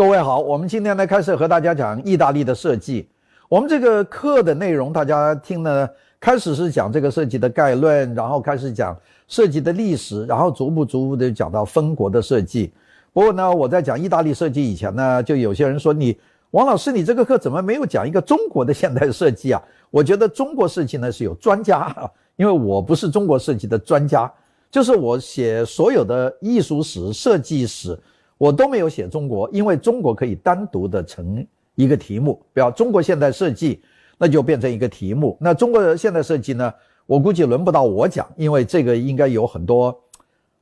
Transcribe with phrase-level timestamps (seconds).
[0.00, 3.06] 各位好，我们今天呢开始和大家讲意大利的设计。
[3.50, 5.86] 我们这个课的内容，大家听呢，
[6.18, 12.72] 开始是讲这个设计的概论，然后开始讲设计的历史，然后逐步逐步的讲到分国的设计。
[13.12, 16.18] 不过呢，我在讲意大利设计以前呢，就有些人说你
[16.52, 19.62] 王老师，你这个课怎么没有讲一个中国的现代设计啊？
[19.90, 21.94] 我觉得中国设计呢是有专家，
[22.36, 24.32] 因为我不是中国设计的专家，
[24.70, 27.94] 就是我写所有的艺术史、设计史。
[28.40, 33.82] 我都没有写中国，因为中国可以单独的成一个题目，比方中国现代设计，
[34.16, 35.36] 那就变成一个题目。
[35.38, 36.72] 那中国现代设计呢？
[37.04, 39.94] 我估计轮不到我讲，因为这个应该有很多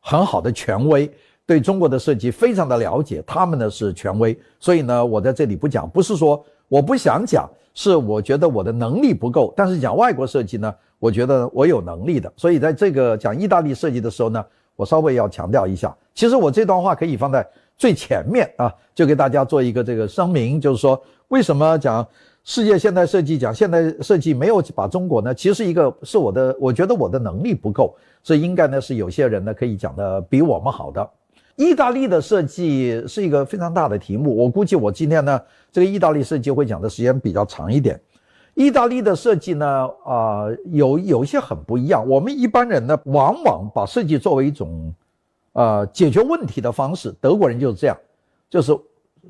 [0.00, 1.08] 很好的权威
[1.46, 9.54] 对中国的设计非常的了解，他们呢是权威，所以呢我在这里不讲，不是说我不想讲，是我觉得我的能力不够。
[9.56, 17.48] 但是讲外国设计呢，我觉得我有能力的，所以在这个讲意大利设计的时候呢，我稍微要强调一下，其实我这段话可以放在。
[17.78, 22.04] 最前面啊，就给大家做一个这个声明，就是说为什么讲
[22.42, 25.32] 世界现代设计，讲现代设计没有把中国呢？
[25.32, 31.08] 其实一个是我的，我觉得我的能力不够，所以应该呢是有些人呢可以讲的比我们好的。
[31.54, 38.00] 意大利的设计是一个非常大的题目，我估计我今天呢这个意大利设计会讲的时间比较长一点。
[38.54, 44.92] 意大利的设计呢啊有有一些很不一样，我们一般人呢往往把设计作为一种。
[45.52, 47.96] 呃，解决问题的方式，德国人就是这样，
[48.48, 48.78] 就是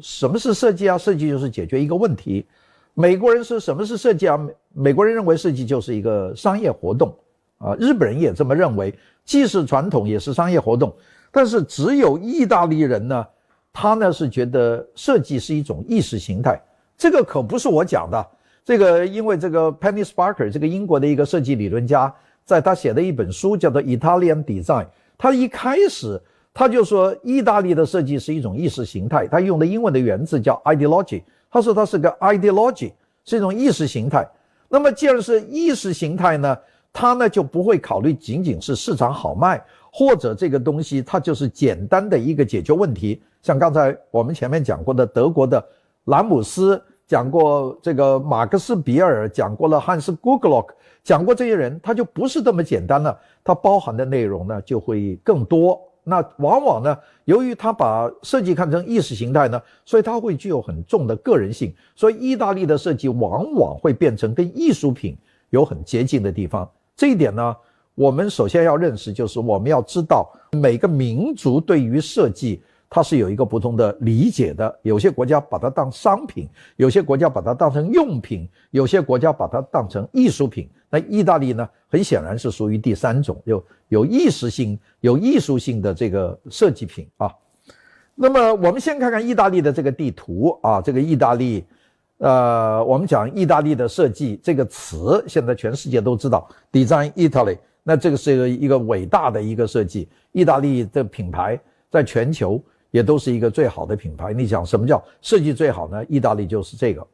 [0.00, 0.98] 什么是设计啊？
[0.98, 2.47] 设计就是解决一个问题。
[2.94, 4.39] 美国人是什么是设计啊？
[4.74, 7.16] 美国人认为设计就是一个商业活动
[7.58, 7.74] 啊。
[7.78, 8.92] 日本人也这么认为，
[9.24, 10.94] 既是传统也是商业活动。
[11.30, 13.27] 但是只有意大利人呢，
[13.72, 16.61] 他呢是觉得设计是一种意识形态。
[16.96, 18.27] 这个可不是我讲的，
[18.64, 22.12] 这个因为这个 Penny Sparker 这个英国的一个设计理论家，
[22.44, 24.84] 在他写的一本书叫做《Italian Design》。
[25.19, 26.19] 他一开始
[26.55, 29.27] 他就说，意大利的设计是一种意识形态。
[29.27, 31.22] 他用的英文的原字叫 ideology。
[31.50, 32.92] 他说它是个 ideology，
[33.24, 34.28] 是一种意识形态。
[34.69, 36.56] 那么既然是意识形态呢，
[36.92, 39.62] 他呢就不会考虑仅仅是市场好卖，
[39.92, 43.23] 或者这个东西它就是简单的一个解决问题。
[43.40, 45.64] 像刚才我们前面讲过的德国的
[46.05, 50.74] 兰姆斯，讲过这个马克思比尔，讲过了汉斯古格洛克。
[51.05, 53.18] 讲过这些人，他就不是这么简单了，
[53.48, 55.81] 它包含的内容呢就会更多。
[56.05, 61.75] 那往往呢，由于它把设计看成意识形态呢，所以它会具有很重的个人性。
[61.95, 65.17] 所以意大利的设计往往会变成跟艺术品
[65.48, 66.70] 有很接近的地方。
[66.95, 67.57] 这一点呢，
[67.95, 72.63] 我们首先要认识，就是我们要知道每个民族对于设计。
[72.91, 80.69] 它是有一个不同的理解的，有些国家把它当商品，有些国家把它当成用品，有些国家把它当成艺术品。
[80.89, 87.31] 那意大利呢，很显然是属于第三种，有有意识性、有艺术性的这个设计品啊。
[88.15, 91.63] 那么我们先看看意大利的这个地图啊，这个意大利，
[92.17, 97.59] 呃，我们讲意大利的设计这个词，现在全世界都知道，Design Italy。
[97.83, 101.61] 那这个是一个一个伟大的一个设计，意大利的品牌
[101.91, 102.59] 在全球。
[102.91, 104.33] 也都是一个最好的品牌。
[104.33, 106.05] 你想什么叫设计最好呢？
[106.09, 107.07] 意大利就是这个。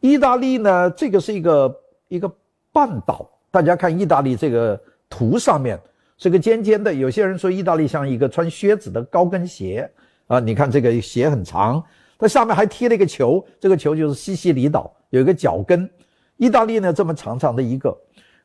[0.00, 2.30] 意大利呢，这个是一个一个
[2.72, 3.28] 半岛。
[3.50, 5.78] 大家看意大利这个图上面
[6.16, 6.92] 是个尖尖的。
[6.92, 9.90] 有些人说意大利像一个穿靴子的高跟鞋
[10.26, 10.40] 啊。
[10.40, 11.82] 你看这个鞋很长，
[12.18, 15.88] 它下面还贴了一个球，这个球就是西西里岛有一个脚跟。
[16.36, 17.94] 意大利呢这么长长的一个，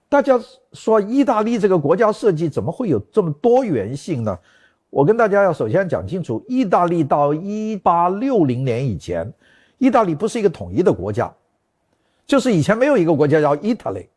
[0.10, 0.38] 大家
[0.74, 4.38] 说意大利这个国家设计怎么会有这么多元性呢？
[4.96, 9.30] 我跟大家要首先讲清楚，意大利到一八六零年以前，
[9.78, 11.30] 意大利不是一个统一的国家，
[12.26, 14.08] 就是以前没有一个国家叫 Italy。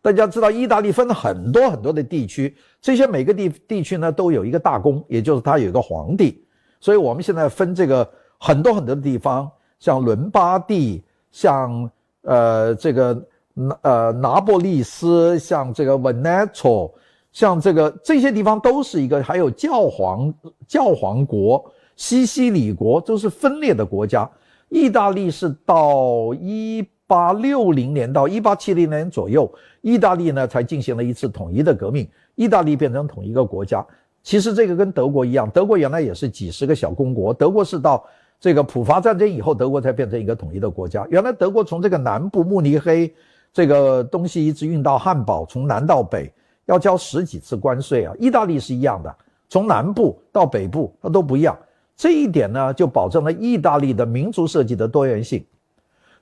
[0.00, 6.46] 大家知道，意大利分了很多很多的地区，这些每个地地区呢都有一个大公，也就是它有一个皇帝。
[6.78, 8.08] 所以我们现在分这个
[8.38, 9.50] 很多很多的地方，
[9.80, 11.02] 像伦巴第，
[11.32, 11.90] 像
[12.22, 13.20] 呃这个
[13.52, 16.92] 拿呃拿波利斯，像这个 Veneto。
[17.34, 20.32] 像这个这些地方都是一个，还有教皇
[20.68, 21.62] 教皇国、
[21.96, 24.30] 西西里国都是分裂的国家。
[24.70, 29.52] 意大利是到一八六零年到一八七零年左右，
[29.82, 33.84] 意大利呢才进行了一次统一的革命，意大利变成统一个国家。
[34.22, 38.04] 其实这个跟德国一样，德国原来也是几十个小公国，德国是到
[38.38, 41.04] 这个普法战争以后，德国才变成一个统一的国家。
[41.10, 43.12] 原来德国从这个南部慕尼黑
[43.52, 46.32] 这个东西一直运到汉堡，从南到北。
[46.66, 48.14] 要交十几次关税啊！
[48.18, 49.14] 意大利是一样的，
[49.48, 51.56] 从南部到北部它都不一样。
[51.96, 55.44] 这一点呢，就保证了意大利的民族设计的多元性。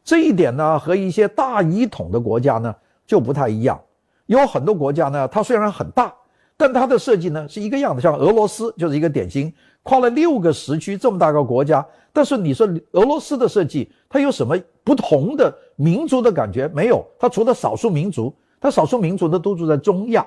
[0.05, 2.75] 这一点呢，和一些大一统的国家呢
[3.06, 3.81] 就不太一样。
[4.27, 6.12] 有很多国家呢，它虽然很大，
[6.56, 9.53] 但它的设计呢是一个样的，像俄罗斯就是一个典型，
[9.83, 11.87] 跨了六个时区这么大个国家。
[12.12, 17.03] 但是你说俄罗斯的设计，它有什么不同的民族的感觉没有？
[17.19, 20.26] 它除了少数民族，他少数民族呢都住在中亚，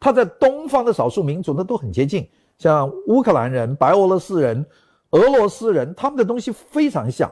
[0.00, 2.26] 它在东方的少数民族呢都很接近，
[2.56, 4.64] 像乌克兰人、白俄罗斯人、
[5.10, 7.30] 俄罗斯人，他们的东西非常像，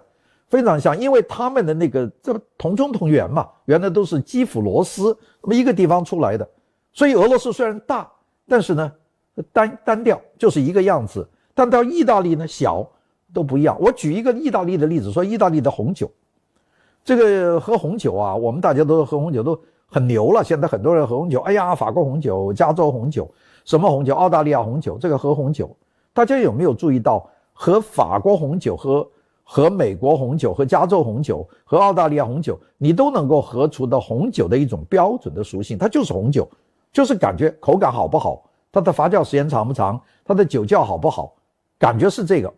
[0.49, 6.47] 非常像，因为他们的那个这同宗同源嘛，原来都是基辅罗斯那么一个地方出来的，
[6.93, 8.11] 所以俄罗斯虽然大，
[8.47, 8.93] 但是呢
[9.53, 12.87] 单单调就是一个样子，但到意大利呢小。
[13.33, 13.77] 都不一样。
[13.81, 16.11] 我举一个意大利的例子，说意大利的红酒，
[17.05, 19.57] 这个喝红酒啊，我们大家都喝红酒都
[19.91, 20.43] 很牛了。
[20.43, 23.29] 现在很多人喝红酒，哎呀，法国红酒、加州红酒，
[23.65, 24.15] 什么红酒？
[24.15, 24.97] 澳大利亚红酒。
[24.97, 25.77] 这个喝红酒，
[26.15, 29.07] 大家有没有注意到，和法国红酒、和
[29.43, 36.49] 和美国红酒、和加州红酒、和澳大利亚红酒，你都能够喝出的红酒的一种标准的属性，它就是红酒，
[36.93, 41.35] 就是感觉口感好不好，它的发酵时间长不长，它的酒窖好不好，
[41.79, 42.53] 感觉是这个。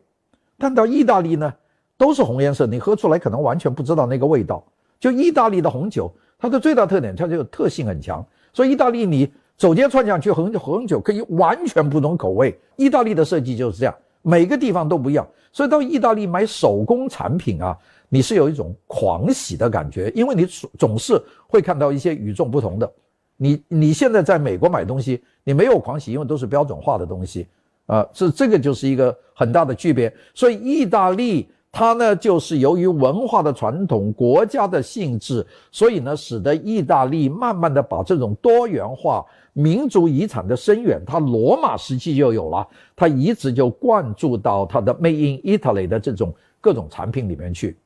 [0.59, 1.53] 但到意大利呢，
[1.97, 4.63] 都是红颜色，你喝出来可能完全不知道那个味道。
[5.01, 8.27] 就意大利的红酒，它的最大特点，它就特性很强。
[8.53, 12.59] 所以意大利你走街串巷去喝红酒，可以完全不同口味。
[12.75, 15.25] 意大利的设计就是这样，每个地方都不一样。
[15.53, 17.79] 所以到意大利买手工产品啊，
[18.09, 22.93] 你是有一种狂喜的感觉，因为你总总是会看到一些与众不同的。
[23.37, 27.47] 你你现在在美国买东西，你没有狂喜，因为都是标准化的东西。
[27.87, 39.25] 啊，是这个就是一个很大的区别，所以意大利它呢，就是由于文化的传统、国家的性质，所以呢，使得意大利慢慢的把这种多元化、
[39.55, 47.79] 民族遗产的深远，它罗马时期就有了，它一直就灌注到它的 Made in Italy 的这种各种产品里面去，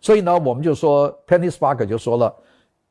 [0.00, 2.32] 所以呢，我们就说 Penny Spark 就说了。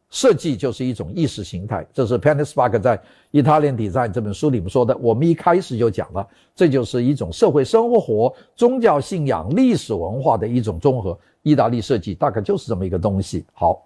[0.09, 2.97] 设计就是一种意识形态，这是 Penny Spark 在
[3.31, 4.95] 《Italian Design》这本书里面说的。
[4.97, 6.25] 我们一开始就讲了，
[6.55, 11.17] 这就是一种社会生活、宗教信仰、历史文化的一种综合。
[11.43, 13.45] 意大利设计大概就是这么一个东西。
[13.53, 13.85] 好，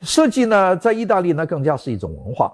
[0.00, 2.52] 设计呢，在意大利呢更加是一种文化，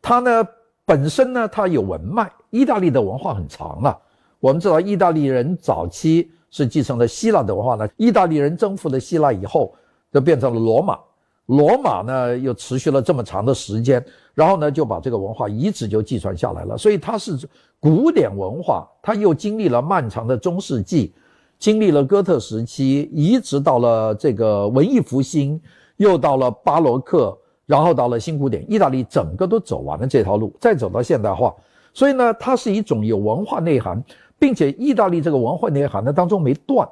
[0.00, 0.46] 它呢
[0.84, 2.30] 本身呢它有文脉。
[2.50, 3.98] 意大利的文化很长了，
[4.38, 9.74] 我们知道意大利人早期是继承了希腊的文化呢，意大利人征服了希腊以后，
[10.12, 10.98] 就变成了罗马。
[11.46, 14.02] 罗马呢，又持续了这么长的时间，
[14.32, 16.78] 然后呢，就把这个文化一直就继传下来了。
[16.78, 17.36] 所以它是
[17.80, 21.12] 古典文化，它又经历了漫长的中世纪，
[21.58, 25.60] 经历了哥特时期，一直到了这个文艺复兴，
[25.96, 27.36] 又到了巴洛克，
[27.66, 28.64] 然后到了新古典。
[28.70, 31.52] 意大利整个都走完了这条路，再走到现代化。
[31.92, 34.02] 所以呢，它是一种有文化内涵，
[34.38, 36.88] 并且意大利这个文化内涵呢当中没断。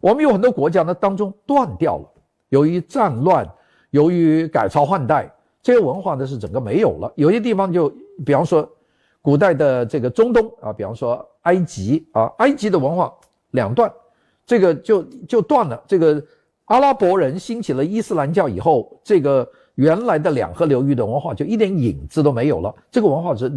[0.00, 2.04] 我们有很多国家呢当中断掉了，
[2.48, 3.48] 由于战乱。
[3.90, 5.32] 由于改朝换代，
[5.62, 7.10] 这些文化呢是整个没有了。
[7.16, 7.88] 有些地方就，
[8.24, 8.68] 比方说，
[9.22, 13.12] 古代的这个中东啊，比方说埃及啊，埃及的文化
[13.52, 13.90] 两断，
[14.46, 15.82] 这个就就断了。
[15.86, 16.22] 这个
[16.66, 22.74] 阿拉伯人兴起了伊斯兰教以后，这个原来的两河流域的文化就一点影子都没有了。
[22.90, 23.50] 这个文化是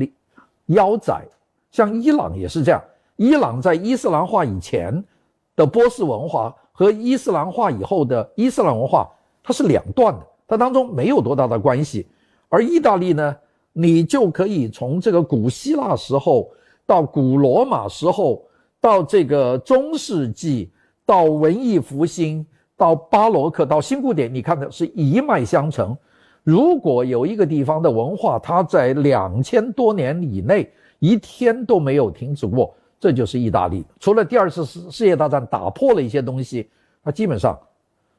[0.68, 1.24] 腰窄。
[1.72, 2.82] 像伊朗也是这样，
[3.18, 5.04] 伊朗在伊斯兰化以前
[5.56, 9.10] 的波斯文化和伊斯兰化以后的伊斯兰文化。
[9.44, 12.08] 它是两段的，它当中没有多大的关系。
[12.50, 13.36] 而意大利呢，
[13.74, 16.50] 你就可以从这个古希腊时候
[16.86, 18.44] 到古罗马时候，
[18.80, 20.70] 到这个中世纪，
[21.06, 22.46] 到文艺复兴，
[22.76, 25.98] 到巴洛克，到新古典，你看的是一脉相承。
[26.44, 33.86] 如果有一个地方的文化，它在两千多年以内一天都没有停止过，这就是意大利。
[34.00, 36.70] 除了第二次世世界大战打破了一些东西，
[37.04, 37.58] 它基本上。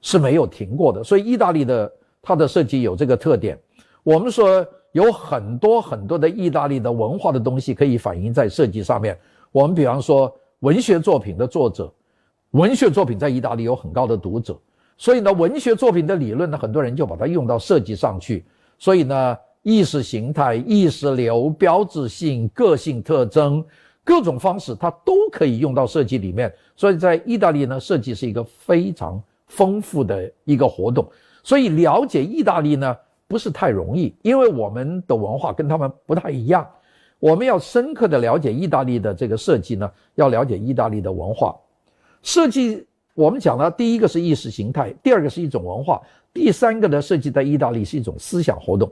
[0.02, 1.90] 是没有停过的，所以意大利的
[2.21, 3.59] 它的设计有这个特点。
[4.02, 9.18] 我们说有很多很多的意大利的文化的东西可以反映在设计上面。
[9.52, 10.30] 我们比方说
[10.61, 11.90] 文学作品的作者，
[12.50, 14.59] 文学作品在意大利有很高的读者，
[14.99, 18.44] 所以呢，文学作品的理论呢，很多人就把它用到设计上去。
[18.78, 23.64] 所以呢，意识形态、意识流、标志性、个性特征，
[24.02, 26.52] 各种方式它都可以用到设计里面。
[26.75, 29.23] 所以在意大利呢，设计是一个非常。
[29.52, 31.06] 丰富的一个活动，
[31.42, 32.97] 所以了解意大利呢
[33.28, 36.66] 不是太容易，因为我们的文化跟他们不太一样。
[37.18, 41.54] 我们要深刻的了解意大利的这个设计呢，要了解意大利的文化
[42.23, 42.87] 设计。
[43.14, 46.00] 我们讲了，第一个是意识形态，第二个是一种文化，
[46.32, 48.90] 第三个呢，设计在意大利是一种思想活动。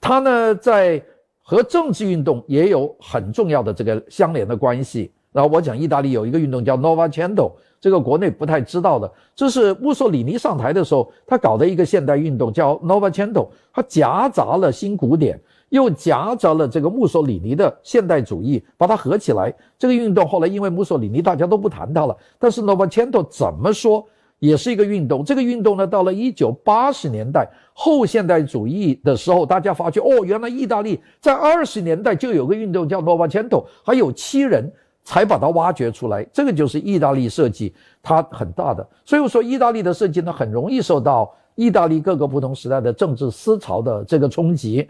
[0.00, 1.00] 它呢在
[1.42, 5.12] 和政治运动也有很重要的这个相连的关系。
[5.30, 7.52] 然后我讲意大利有一个运动叫 Novecento。
[7.80, 19.54] 这个国内不太知道的，这是墨索里尼上台的时候，他搞的一个现代运动叫 Novecento，他夹杂了新古典，又夹杂了这个墨索里尼的现代主义，把它合起来。
[19.78, 22.14] 这个运动后来因为墨索里尼，大家都不谈它了。
[22.38, 24.04] 但是 Novecento 怎么说
[24.40, 25.24] 也是一个运动。
[25.24, 34.70] 这个运动呢，到了一九八十年代后现代主义的时候，大家发觉哦，原来意大利在二十年代就有个运动叫 Novecento，还有七人
[35.04, 36.24] 才把它挖掘出来。
[36.32, 38.86] 这个就是意大利设计，它很大的。
[39.04, 44.88] 所以我说，意大利的设计呢，很容易受到意大利各个不同时代的政治思潮的这个冲击。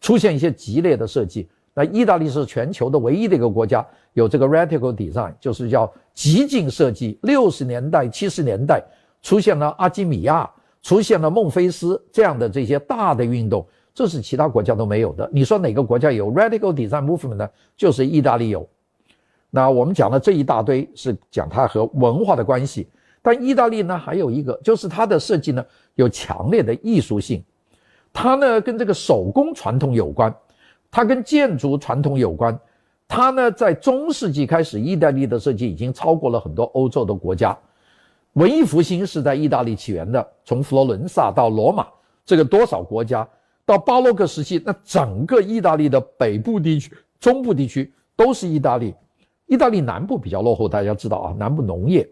[0.00, 7.18] 出现一些激烈的设计，那意大利是全球的唯一的一个国家有这个 radical design，就是叫极进设计。
[7.22, 8.80] 六十年代、七十年代
[9.22, 10.48] 出现了阿基米亚，
[10.82, 15.28] 出现了孟菲斯这样的这些大的运动，这是其他国家都没有的。
[15.32, 17.50] 你说哪个国家有 radical design movement 呢？
[17.76, 18.64] 就是意大利有。
[19.50, 22.88] 那我们讲了这一大堆是讲它和文化的关系，
[23.22, 25.64] 但意大利呢还有一个，就是它的设计呢
[25.94, 27.42] 有强烈的艺术性。
[28.12, 30.34] 它呢跟这个手工传统有关，
[30.90, 32.58] 它跟建筑传统有关，
[33.06, 37.56] 它呢在中世纪开始，意大利的设计已经超过了很多欧洲的国家。
[38.34, 41.86] 文艺复兴是在意大利起源的，从佛罗伦萨到罗马，
[42.24, 43.26] 这个多少国家？
[43.64, 48.94] 到巴洛克时期，那整个意大利的北部地区、中部地区都是意大利。
[49.48, 52.08] 意大利南部比较落后，大家知道啊，南部农业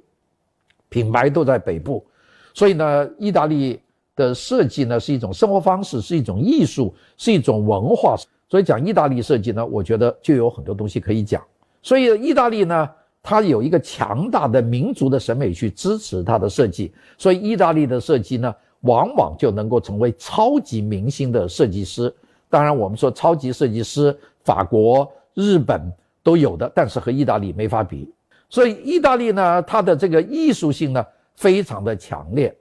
[0.88, 2.04] 品牌都在北部，
[2.52, 3.80] 所以呢，意大利。
[4.16, 8.16] 的设计呢是一种生活方式，是一种艺术，是一种文化。
[8.48, 11.44] 所以讲意大利设计呢，我觉得就有很多东西可以讲。
[11.82, 12.88] 所以意大利呢，
[13.22, 22.10] 它有一个强大的民族的审美去支持它的设计，所以意大利的设计呢，往往就能够成为超级明星的设计师。
[22.48, 25.92] 当然，我们说超级设计师，法国、日本
[26.26, 28.12] 都有的，但是和意大利没法比。
[28.48, 31.06] 所以意大利呢，它的这个艺术性呢，
[31.36, 32.52] 非常的强烈。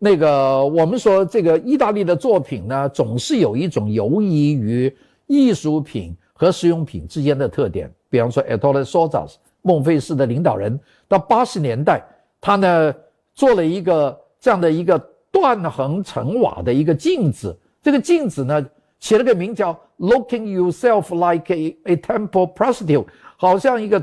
[0.00, 4.92] 那个，我们说这个意大利的作品呢，总是有一种游移于
[5.28, 7.88] 艺术品和实用品之间的特点。
[8.10, 12.04] 比方说，Ettore Sozzas，孟菲斯的领导人，到八十年代，
[12.40, 12.92] 他呢
[13.32, 14.98] 做了一个这样的一个
[15.30, 17.56] 断横成瓦的一个镜子。
[17.80, 18.66] 这个镜子呢，
[19.04, 23.04] 起了个名叫 “Looking Yourself Like a a Temple Prostitute”，
[23.36, 24.02] 好像一个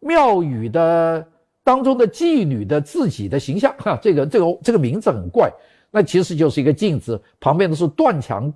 [0.00, 1.26] 庙宇的。
[1.64, 5.48] 当中的妓女的自己的形象，哈，这个这个这个名字很怪，
[5.92, 8.52] 那其实就是一个镜子，旁边的是断墙，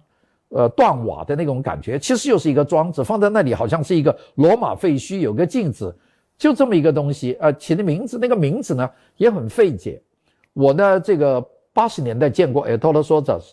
[0.48, 5.96] 呃，断瓦的那种感觉，其实就是一个装置，放在那里好像是一个罗马废墟，有个镜子，
[6.36, 10.02] 就这么一个东西，呃，起的名字，那个名字呢也很费解。
[10.52, 11.40] 我呢，这个
[11.72, 13.52] 八十年代见过 Ettore Sozzas，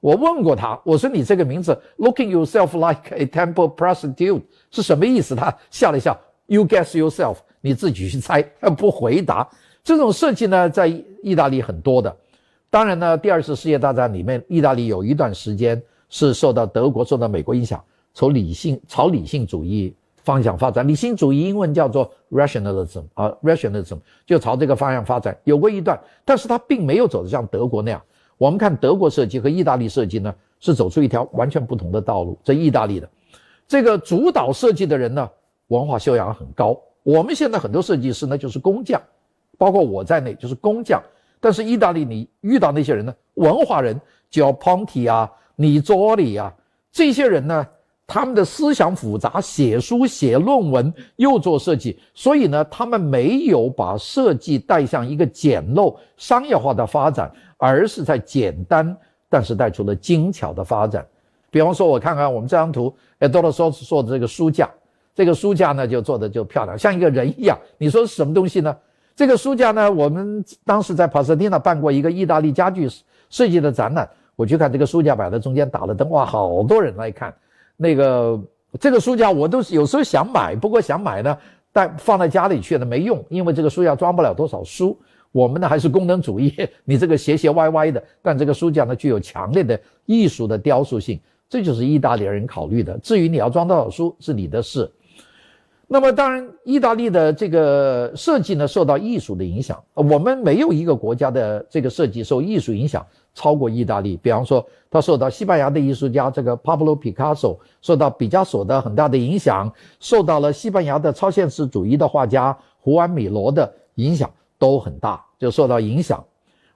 [0.00, 5.34] 我问过他，我说你这个名字 “Looking yourself like a temple prostitute” 是什么意思？
[5.34, 8.42] 他笑了笑，“You guess yourself。”你自己去猜，
[8.78, 9.46] 不回答。
[9.84, 10.86] 这种设计呢，在
[11.22, 12.16] 意大利很多的。
[12.70, 20.88] 当然呢，第二次世界大战里面，意大利有一段时间是受到德国、受到美国影响，朝理性、朝理性主义方向发展。
[20.88, 25.36] 理性主义英文叫做 rationalism 啊，rationalism 就朝这个方向发展。
[25.44, 28.00] 有过一段，但是它并没有走得像德国那样。
[28.40, 32.38] 我们看德国设计和意大利设计呢，是走出一条完全不同的道路。
[32.42, 33.06] 在意大利的
[33.68, 35.30] 这个主导设计的人呢，
[35.66, 36.74] 文化修养很高。
[37.02, 38.98] 我们现在很多设计师呢，就是工匠，
[39.58, 41.02] 包括我在内就是工匠。
[41.38, 46.50] 但是意大利，你遇到那些人呢，文化人，叫 Ponti 啊，尼佐里啊，
[46.90, 47.66] 这些人呢，
[48.06, 57.30] 他们的思想复杂，写书写论文又做设计，所以呢，他们没有把设计带向一个简陋商业化的发展，
[57.60, 58.96] 而是在简单
[59.28, 61.06] 但是带出了精巧的发展。
[61.50, 64.68] 比方说，我看看我们这张图，Edoardo 说说的这个书架。
[65.14, 67.58] 这个书架呢，就做的就漂亮，像一个人一样。
[67.76, 68.74] 你说是什么东西呢？
[69.14, 72.88] 这个书架呢，我们当时在帕萨蒂纳办过一个意大利家具
[73.28, 77.34] 设计的展览，我去看这个书架摆在中间，打了灯，哇，好多人来看。
[77.76, 78.40] 那个
[78.78, 81.36] 这个书架我都是有时候想买，不过想买呢，
[81.72, 84.96] 但放在家里去了没用，因为这个书架装不了多少书。
[85.32, 92.98] 我们呢还是功能主义， 你这个斜斜歪歪的，但这个书架呢具有强烈的艺术的雕塑性，这就是意大利人考虑的。
[92.98, 94.90] 至于你要装多少书是你的事。
[95.92, 99.76] 那么当然，意大利的这个设计呢，受到艺术的影响。
[99.94, 104.16] 我们没有一个国家的这个设计受艺术影响超过意大利。
[104.16, 109.68] 比方说，它受到西班牙的艺术家这个 Pablo Picasso，受到毕加索的很大的影响，
[109.98, 114.30] 受到了西班牙的超现实主义的画家胡安米罗的影响
[114.60, 116.24] 都很大，就受到影响。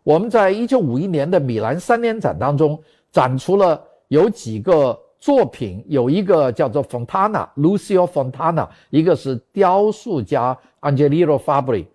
[0.02, 4.98] 我们在一九五一年的米兰三年展当中展出了有几个。
[5.24, 11.86] 作品有一个叫做 Fontana，Lucio Fontana，一个是雕塑家 Angelino Fabri，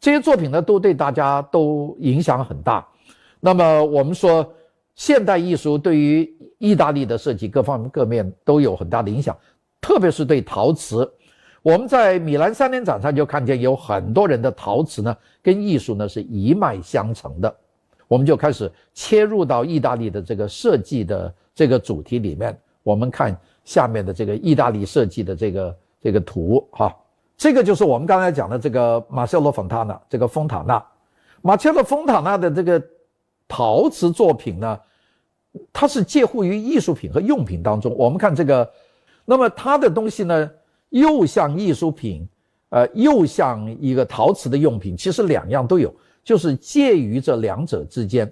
[0.00, 2.88] 这些作品呢都对大家都影响很大。
[3.40, 4.50] 那么我们说
[4.94, 9.36] 现代艺术对于意大利的设计各方各面都有很大的影响，
[9.82, 11.06] 特别是对陶瓷。
[11.62, 17.54] 我们在米兰三年展上就看见有很多人的陶瓷呢，跟艺术呢是一脉相承的。
[18.06, 22.58] 我们就开始切入到意大利的这个设计的这个主题里面。
[22.82, 26.96] 我们看下面的这个意大利设计的这个这个图哈，
[27.36, 30.82] 这个就是我们刚才讲的这个马塞洛·冯塔纳，这个丰塔纳，
[31.42, 32.82] 马切洛·丰塔纳的这个
[33.46, 34.80] 陶瓷作品呢，
[35.70, 37.94] 它是介乎于艺术品和用品当中。
[37.94, 38.70] 我们看这个，
[39.26, 40.50] 那么它的东西呢，
[40.90, 42.26] 又像艺术品，
[42.70, 45.94] 呃，又像一个陶瓷的用品，其实两样都有。
[46.24, 48.30] 就是介于这两者之间，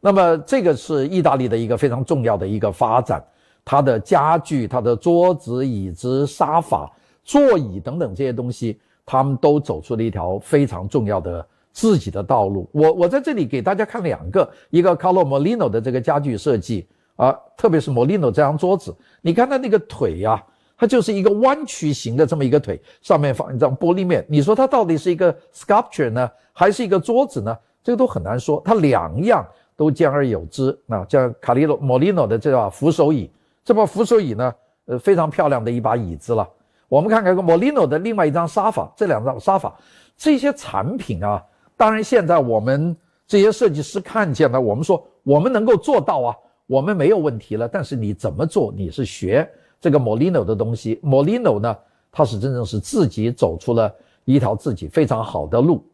[0.00, 3.24] 那么这个是意大利的一个非常重要的一个发展，
[3.64, 6.90] 它的家具、它的桌子、椅子、沙发、
[7.22, 12.68] 座椅等等这些东西，他们都走出了一条非常重要的自己的道路。
[12.72, 20.44] 我我在这里给大家看两个，一个 Carlo Molino 的这个家具设计啊，特别是 Molino 这张桌子，你看它那个腿呀。
[20.78, 24.24] 它就是一个弯曲型的这么一个腿，上面放一张玻璃面。
[24.28, 27.58] 你说它到底是一个 sculpture 呢，还是一个桌子呢？
[27.82, 28.62] 这个都很难说。
[28.64, 29.44] 它两样
[29.74, 30.78] 都兼而有之。
[30.86, 33.28] 那像卡利罗莫利诺的这把扶手椅，
[33.64, 34.54] 这把扶手椅呢，
[34.86, 36.48] 呃，非常漂亮的一把椅子了。
[36.88, 39.74] 我们看看个莫利诺的另外一张沙发，这两张沙发，
[40.16, 41.44] 这些产品啊，
[41.76, 46.36] 当然现在我们这些设计师看见了，我们说我们能够做到啊，
[46.68, 47.66] 我们没有问题了。
[47.66, 48.72] 但是你怎么做？
[48.76, 49.48] 你是学？
[49.80, 51.76] 这个 Molino 的东西，Molino 呢，
[52.10, 53.94] 他是真正是自己走出了
[54.24, 55.84] 一条自己非常好的路。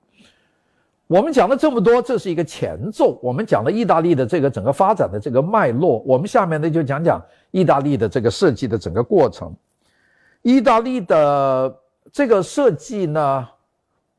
[1.06, 3.18] 我们讲了这么多，这是一个前奏。
[3.22, 9.54] 我们讲了意大利的这个整个发展的这个脉络，我们下面呢就讲讲意大利的这个设计的整个过程。
[10.40, 11.78] 意大利的
[12.10, 13.46] 这个设计呢，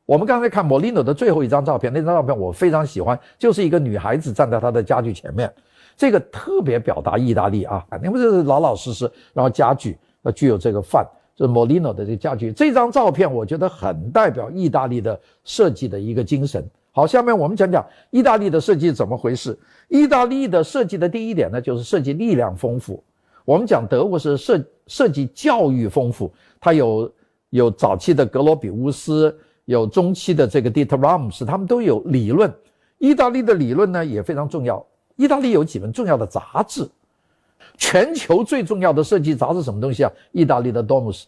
[0.06, 5.52] 我们刚才看 Molino 的最后一张照片，那张照片我非常喜欢，就是一个女孩子站在她的家具前面。
[5.98, 12.52] 这个特别表达意大利啊，你们这是老老实实，然后家具呃具有这个范，就是 Molino 的这个家具。
[12.52, 16.64] 这张照片我觉得很代表意大利的设计的一个精神。
[16.92, 19.58] 好，下面我们讲讲意大利的设计怎么回事。
[19.90, 23.04] 意大利的设计的第一点呢，就是设计力量丰富。
[23.44, 27.12] 我们讲德国是设设计教育丰富，它有
[27.50, 32.54] 有早期的格罗比乌斯，有中期的这个 Dieter Rams，他们都有理论。
[32.98, 34.86] 意大利的理论呢也非常重要。
[35.16, 36.88] 意大利有几本重要的杂志，
[37.78, 40.12] 全球最重要的设计杂志什么东西啊？
[40.32, 41.24] 意大利的 Domus，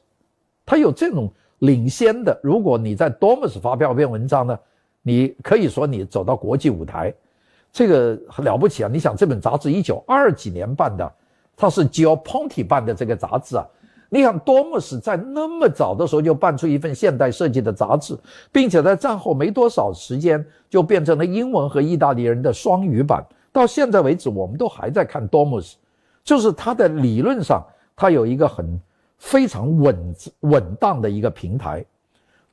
[0.65, 2.38] 它有这种领先的。
[2.43, 4.60] 如果你在 Domus 发表一篇文章呢，
[5.02, 7.13] 你可以说你走到国际舞台，
[7.71, 8.89] 这个很了不起啊！
[8.91, 11.10] 你想这本杂志一九二几年办的，
[11.56, 13.65] 它是 Gio Ponti 办的这个杂志啊。
[14.10, 18.17] 你想 Domus 在那么早的时候就办出一份现代设计的杂志，
[18.52, 23.26] 并且在战后没多少时间就变成了英文和意大利人的双语版。
[23.58, 25.74] 到现在为止，我们都还在看 Domus，
[26.24, 27.65] 就是它的理论上，
[27.96, 28.80] 它有一个很
[29.17, 31.84] 非常稳稳当的一个平台。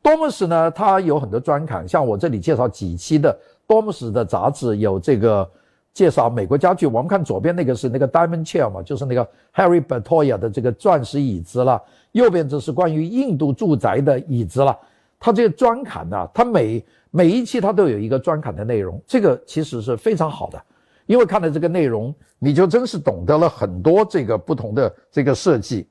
[0.02, 3.38] Domus 呢，它有很多专刊，像我这里介绍几期的
[3.68, 5.46] Domus 的杂志，有这个
[5.92, 6.86] 介绍美国家具。
[6.86, 11.78] 我们看左边那个是那个 Diamond Chair 嘛，就是那个 Harry Bertoia 的这个钻石椅子了。
[12.12, 14.74] 右边这是关于印度住宅的椅子了。
[15.20, 20.62] 它这个专刊呢，它每每一期它都有一个专刊的内容，这个其实是非常好的。
[21.06, 25.86] 因为看了这个内容，你就真是懂得了很多这个不同的这个设计。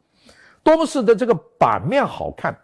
[0.63, 2.57] 多姆斯的这个版面好看，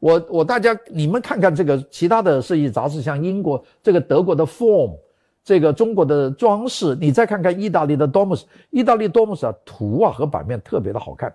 [0.00, 4.96] 我我大家你们看看这个其他的设计杂志，像英国这个德国的 Form，
[5.44, 11.32] 这个中国的装饰，你再看看意大利的 Domus，意大利 Domus 啊图啊和版面特别的好看，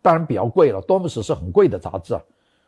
[0.00, 2.22] 当然比较贵了，Domus 是很贵的杂志啊。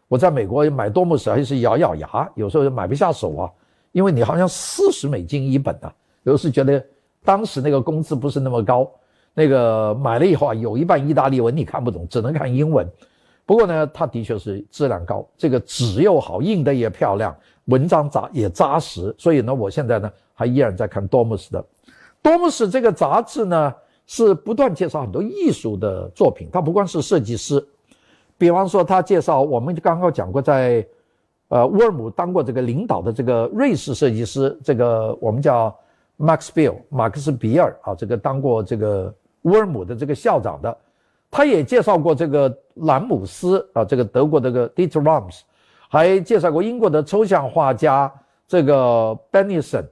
[0.08, 3.50] 我在美国买 Domus 还是咬咬牙，有时候买不下手啊，
[3.92, 6.84] 因为你好像四十美金一本啊，有时觉得。
[7.26, 8.88] 当时那个工资不是那么高，
[9.34, 12.88] 那个买了以后啊，有一半意大利文你看不懂，只能看英文。
[13.44, 19.12] 不过呢，它的确是质量高，这个纸又好，印的也漂亮，文章扎也扎实。
[19.18, 21.64] 所以呢，我现在呢还依然在看多姆斯的。
[22.22, 23.74] 多姆斯这个杂志呢
[24.06, 27.62] 是不断介绍很多艺术的作品，它不光是设计师，
[28.38, 30.86] 比方说他介绍我们刚刚讲过，在
[31.48, 35.76] 呃沃尔姆当过这个领导的这个瑞士设计师，这个我们叫。
[36.18, 40.76] Max Bill，马克思比尔啊，这个当过这个沃尔姆的这个校长的，
[41.30, 45.40] 他也介绍过这个兰姆斯啊，这个德国这个 Dieter Rams，
[45.90, 48.10] 还介绍过英国的抽象画家
[48.48, 49.84] 这个 Benison，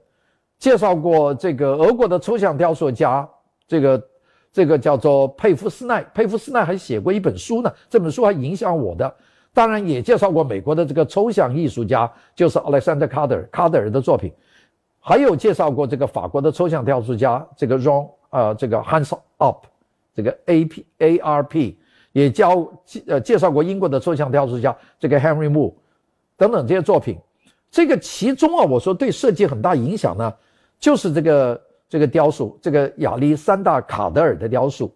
[0.57, 3.29] 介绍过这个俄国的抽象雕塑家
[3.67, 4.07] 这个
[4.51, 9.15] 这个叫做佩夫斯奈，佩夫斯奈还写过一本书呢，这本书还影响我的，
[9.53, 14.33] 当然也介绍过美国的这个抽象艺术家，就是 Alexander Carter，Carter 的作品。
[15.07, 19.67] 还有介绍过这个法国的抽象雕塑家这个 Ron 呃这个 Hands Up，
[20.15, 21.77] 这个 A P A R P
[22.11, 22.67] 也教
[23.05, 25.75] 呃介绍过英国的抽象雕塑家这个 Henry Moore
[26.35, 27.19] 等等这些作品。
[27.69, 30.33] 这个其中啊，我说对设计很大影响呢，
[30.79, 34.91] 就是这个这个雕塑，这个亚历山大卡德尔的雕塑。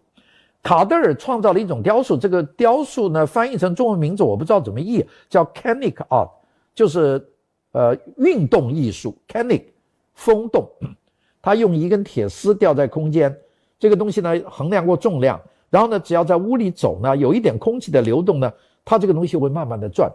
[0.60, 6.30] 卡德尔创造了一种雕塑，这个雕塑呢翻译成中文名字我不知道怎么译，叫 Canic Art，
[6.74, 7.24] 就是
[7.70, 9.66] 呃运动艺术，Canic
[10.20, 10.68] 风洞。
[11.42, 13.34] 他用一根铁丝吊在空间，
[13.78, 18.52] 这个东西呢衡量过重量，然后呢只要在屋里走呢，有一点空气的流动呢，
[18.84, 20.12] 它这个东西会慢慢的转。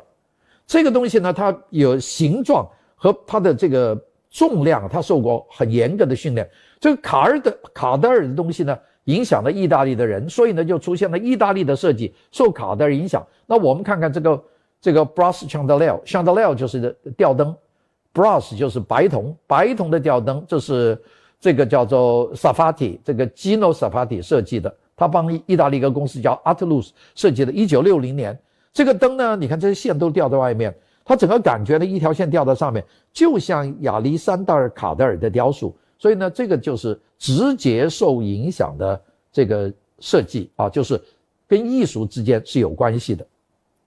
[0.67, 6.47] 这个东西呢，它有形状和它的这个重量，它受过很严格的训练。
[6.79, 13.25] 这个卡尔的卡德尔的东西呢，影响了意大利的人，所以呢，就出现了意大利的设计受卡德尔影响。
[13.47, 14.43] 那我们看看这个
[14.79, 17.55] 这个 brass chandelier，chandelier 就是吊灯
[18.15, 20.99] ，brass 就是白铜，白铜的吊灯，这是
[21.39, 28.39] 这个叫做 Safati，这个 Gino Safati 设计的，他帮意大利一个公司叫 Artus 设计的，一九六零年。
[28.73, 29.35] 这个灯呢？
[29.35, 30.75] 你看这些线都吊在外面，
[31.05, 35.73] 它整个感觉呢，一条线吊在上面，就像亚历山大尔卡德尔的雕塑。
[35.97, 39.01] 所以呢，这个就是直接受影响的
[39.31, 41.01] 这个设计啊，就是
[41.47, 43.25] 跟艺术之间是有关系的。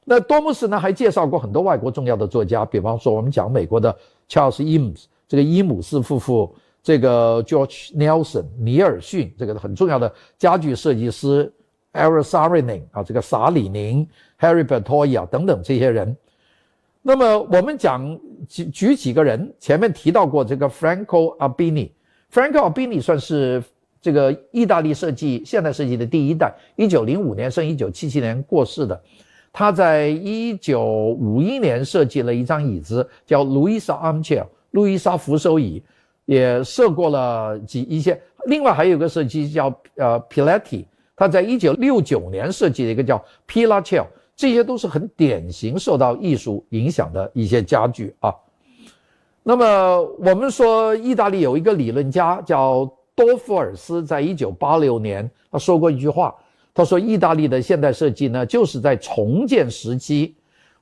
[0.05, 3.95] 那多姆斯呢，还介绍过很多外国重要的作家，比方说我们讲美国的
[4.29, 11.53] Charles Eames，这个伊姆斯夫妇，这个 George Nelson 尼尔逊，这个很重要的家具设计师。
[11.93, 14.07] e r i s a r i n i 啊，这个萨里宁、
[14.39, 16.15] Harry Bertoia 等等这些人。
[17.01, 21.91] 那么我们讲举举几个人，前面提到过这个 Franco Albini。
[22.31, 23.65] Franco Albini 算是
[24.03, 29.03] 这个意大利设计现代设计的第一代，一九零五年生，一九七七年过世的。
[29.59, 30.85] 他在一九
[31.19, 35.83] 五一年设计了一张椅子，叫 Luisa Armchair，路易莎扶手椅，
[36.27, 38.23] 也设过了几一些。
[38.47, 39.67] 另外还有个设计叫
[39.97, 40.85] 呃 Piletti。
[41.17, 48.33] 他在一九六九年设计了一个叫 p i l a c h e l 这些都是很典型受到艺术影响的一些家具啊。
[49.43, 56.33] 那么我们说，意大利有一个理论家叫多夫尔斯，在一九八六年他说过一句话，
[56.79, 60.33] 他说：“意大利的现代设计呢，就是在重建时期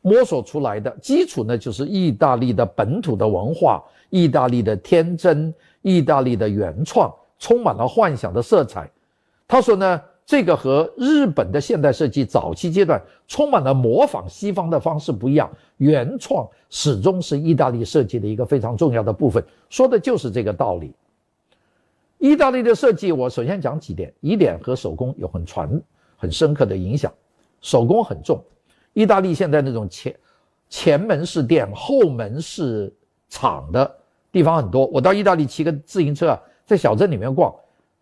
[0.03, 8.87] 摸索出来的，基础呢就是意大利的本土的文化，意大利的天真，意大利的原创，充满了幻想的色彩。”
[9.49, 9.99] 他说呢。
[10.29, 20.93] 这个和日本的现代设计早期阶段充满了模仿西方的方式不一样，原创始终是意大利设计的一个非常重要的部分，说的就是这个道理。
[22.19, 25.71] 意大利的设计，我首先讲几点，一点和手工有很传、
[26.17, 27.13] 很深刻的影响，
[27.61, 28.43] 手工很重。
[28.95, 30.17] 意大利现在那种前
[30.71, 32.93] 前门是店、后门是
[33.29, 33.95] 厂的
[34.33, 34.87] 地方很多。
[34.87, 37.55] 我到意大利骑个自行车啊，在小镇里面逛，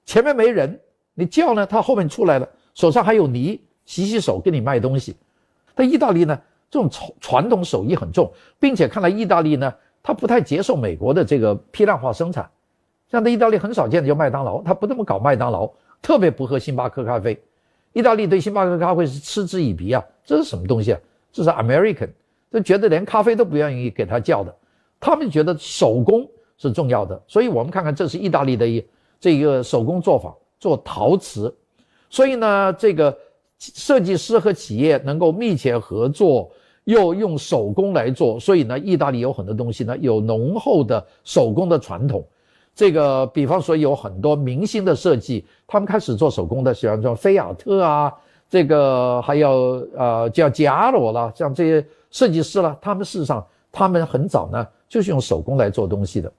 [0.06, 0.80] 前面没人。
[1.16, 5.16] 你叫呢，他后面出来了，手上还有泥，洗洗手给你卖东西。
[5.74, 9.72] 但意大利呢，这种传传统手艺很重，并且看来意大利呢，
[10.02, 12.48] 他不太接受美国的这个批量化生产。
[13.14, 15.70] 像在意大利很少见的就麦当劳，他不那么搞麦当劳，
[16.02, 17.40] 特别不喝星巴克咖啡。
[17.92, 21.00] 意大利对星巴克咖啡是嗤之以鼻啊，这是什么东西啊？
[21.32, 22.10] 这是 American，
[22.50, 24.52] 就觉得连咖啡都不愿意给他叫的。
[24.98, 28.84] 他们觉得手工是重要的，所以我们看看这是意大利的一
[29.20, 30.34] 这个手工作坊。
[30.58, 31.54] 做陶瓷，
[32.08, 33.14] 所以呢，这个
[33.58, 36.50] 设计师和企业能够密切合作，
[36.84, 42.26] 又用手工来做，所以呢，意大利有很多东西呢有浓厚的手工的传统。
[42.74, 48.12] 这个，比方说有很多明星的设计，他们开始做手工的，比方说菲亚特啊，
[48.50, 56.32] 这个还有呃叫吉阿罗了，像这些设计师了，他们事实上他们很早呢就是用手工来做东西的。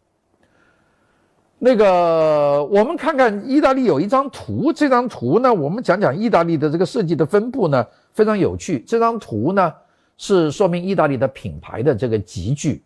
[1.57, 8.81] 那个，我们看看意大利有一张图，这张图呢，我们讲讲意大利的这个设计的分布呢，非常有趣。
[8.81, 9.73] 这张图呢，
[10.17, 12.83] 是说明意大利的品牌的这个集聚。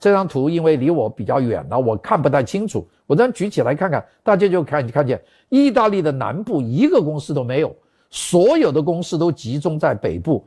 [0.00, 2.88] 这张图因为离我比较远了，我看不太清楚。
[3.06, 7.76] 我这样举起来看看，大家就看看见意大利的南部一个公司都没有，
[8.08, 10.44] 所有的公司都集中在北部。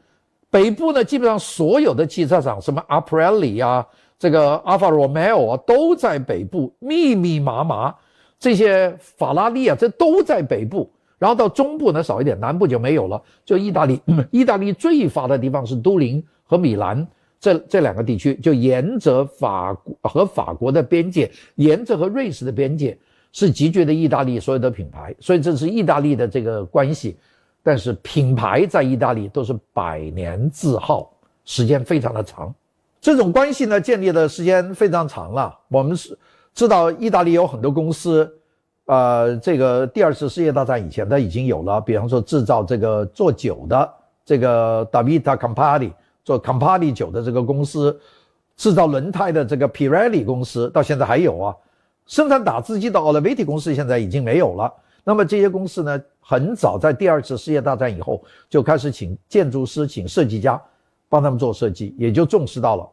[0.50, 3.86] 北部呢，基本上所有的汽车厂，什么 Aprili 呀。
[4.20, 7.94] 这个阿法罗梅欧啊，都在北部，密密麻麻。
[8.40, 10.90] 这些法拉利啊，这都在北部。
[11.20, 13.22] 然后到中部呢少一点，南部就没有了。
[13.44, 17.06] 就意大利，意大利最发达的地方是都灵和米兰
[17.44, 22.98] 这这两个地区，就沿着法国和法国的边界，沿着和瑞士的边界，
[23.34, 25.14] 是集聚的意大利所有的品牌。
[25.20, 27.18] 所以这是意大利的这个关系。
[27.62, 31.12] 但是品牌在意大利都是百年字号，
[31.44, 32.54] 时间非常的长。
[33.02, 35.54] 这种关系呢，建立的时间非常长了。
[35.68, 36.18] 我们是
[36.54, 38.34] 知道，意大利有很多公司，
[38.86, 45.92] 呃，这个第二次世界大战以前，它已经有了，比方说制造这个做酒的这个 Davita Campari
[46.24, 48.00] 做 Campari 酒的这个公司，
[48.56, 51.56] 制造轮胎的这个 Pirelli 公司，到现在还有啊。
[52.06, 54.72] 生产打字机的 Oliveti 公司现在已经没有了。
[55.06, 60.62] 那么这些公司呢，很早在第二次世界大战以后就开始请建筑师、请设计家
[61.10, 62.90] 帮他们做设计，也就重视到了。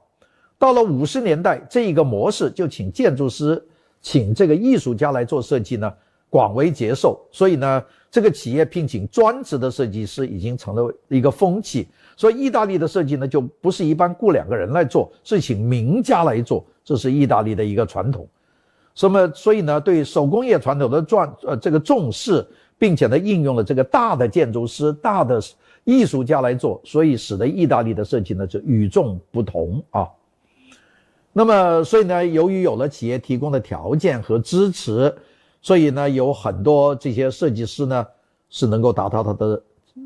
[0.58, 3.60] 到了五十年代，这一个模式就请建筑师、
[4.00, 5.92] 请这个艺术家来做设计呢，
[6.28, 7.20] 广为接受。
[7.32, 11.88] 所以呢，这个企业聘请专职的设计师已经成了一个风气。
[12.16, 18.28] 所以意大利的设计呢，就不是一般雇两个人来做，是请名家来做，这是意大利的一个传统。
[19.00, 22.46] 那么，所以呢，对手工业传统的重呃这个重视，
[22.76, 25.40] 并且呢，应用了这个大的建筑师、大的
[25.84, 30.06] 艺术家来做，所以使得意大利的设计呢就与众不同啊。
[31.32, 35.14] 那么，所以呢，由于有了企业提供的条件和支持，
[35.60, 38.06] 所以呢，有很多这些设计师呢
[38.48, 39.62] 是能够达到他的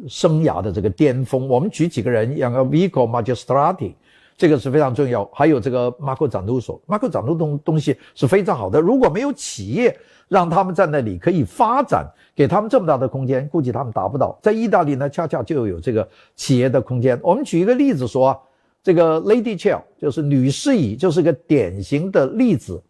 [0.09, 1.49] 生涯的这个巅峰。
[1.49, 3.95] 我们举几个人，像个 Vico Magistrati。
[4.37, 8.81] 这个是非常重要，还有这个马可展度所，马可展度东东西是非常好的。
[8.81, 14.37] 如果没有企业让他们在那里可以发展，给他们这么大的空间，估计他们达不到。
[14.43, 17.17] 在意大利呢，恰恰就有这个企业的空间。
[17.23, 18.37] 我们举一个例子说，
[18.83, 22.83] 这个 Lady Chair 就是女士椅，就是个典型的例子。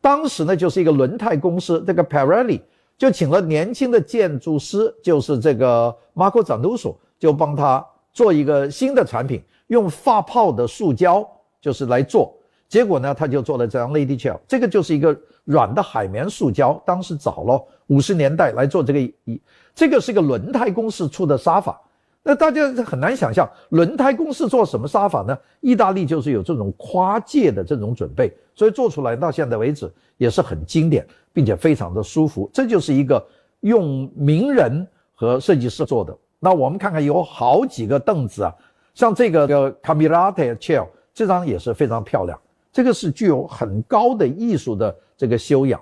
[0.00, 2.60] 当时呢，就是一个轮胎公司，这个 Pirelli
[2.96, 9.42] 就请了年轻的建筑师，就是这个马可展度所，就帮他做一个新的产品。
[9.68, 11.24] 用发泡的塑胶
[11.60, 12.34] 就是来做，
[12.68, 16.82] 结果呢，他就做了这样 Lady Chair，这个就是一个软的海绵塑胶。
[16.84, 19.40] 当时早了五十年代来做这个一，
[19.74, 21.80] 这个是一个轮胎公司出的沙发。
[22.22, 25.36] 那大家很难想象，轮胎公司做什么沙发呢？
[25.60, 32.48] 意大利就是有这种跨界的这种准备，所以做出来到现在为止也是很经典，并且非常的舒服。
[32.52, 33.26] 这就是一个
[33.60, 36.14] 用名人和设计师做的。
[36.38, 38.54] 那我们看看有好几个凳子啊。
[38.92, 42.38] 像这个叫 Camerata Chair，这张也是非常漂亮。
[42.70, 45.80] 这个是具有很高的艺术的这个修养。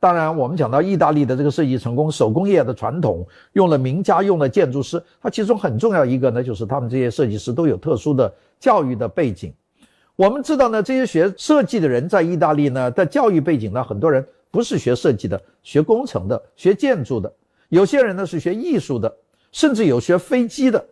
[0.00, 5.00] 当然，我们讲到意大利的这个设计成功，手工业的传统，用了名家，用了建筑师。
[5.22, 9.52] 它其中很重要一个呢，就是他们这些设计师都有特殊的教育的背景。
[10.16, 17.32] 我们知道呢，这些学设计的人在意大利呢在教育背景呢，很多人不是学设计的，学工程的，学建筑的。
[17.68, 19.14] 有些人呢是学艺术的，
[19.52, 20.82] 甚至有学飞机的。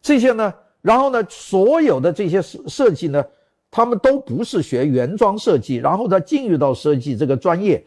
[0.00, 0.54] 这些呢。
[0.80, 3.24] 然后呢，所有的这些设设计呢，
[3.70, 7.80] 他们都不是学原装设计，然后再进入到设计这个专业，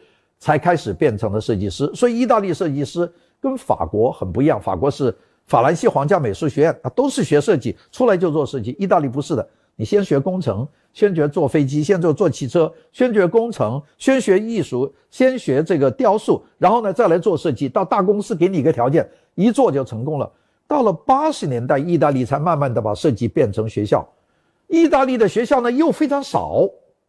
[0.46, 1.90] 才开始变成了设计师。
[1.96, 5.12] 所以意大利设计师跟法国很不一样，法国是
[5.48, 8.76] 法兰西皇家美术学院，啊，都是学设计出来就做设计。
[8.78, 17.68] 意大利不是的，你先学工程，先学坐飞机，先做做汽车，先学工程，先学艺术，先学这个雕塑，然后呢再来做设计。
[17.68, 20.32] 到大公司给你一个条件，一做就成功了。
[20.68, 24.08] 到了八十年代，意大利才慢慢的把设计变成学校。
[24.68, 26.62] 意大利的学校呢又非常少，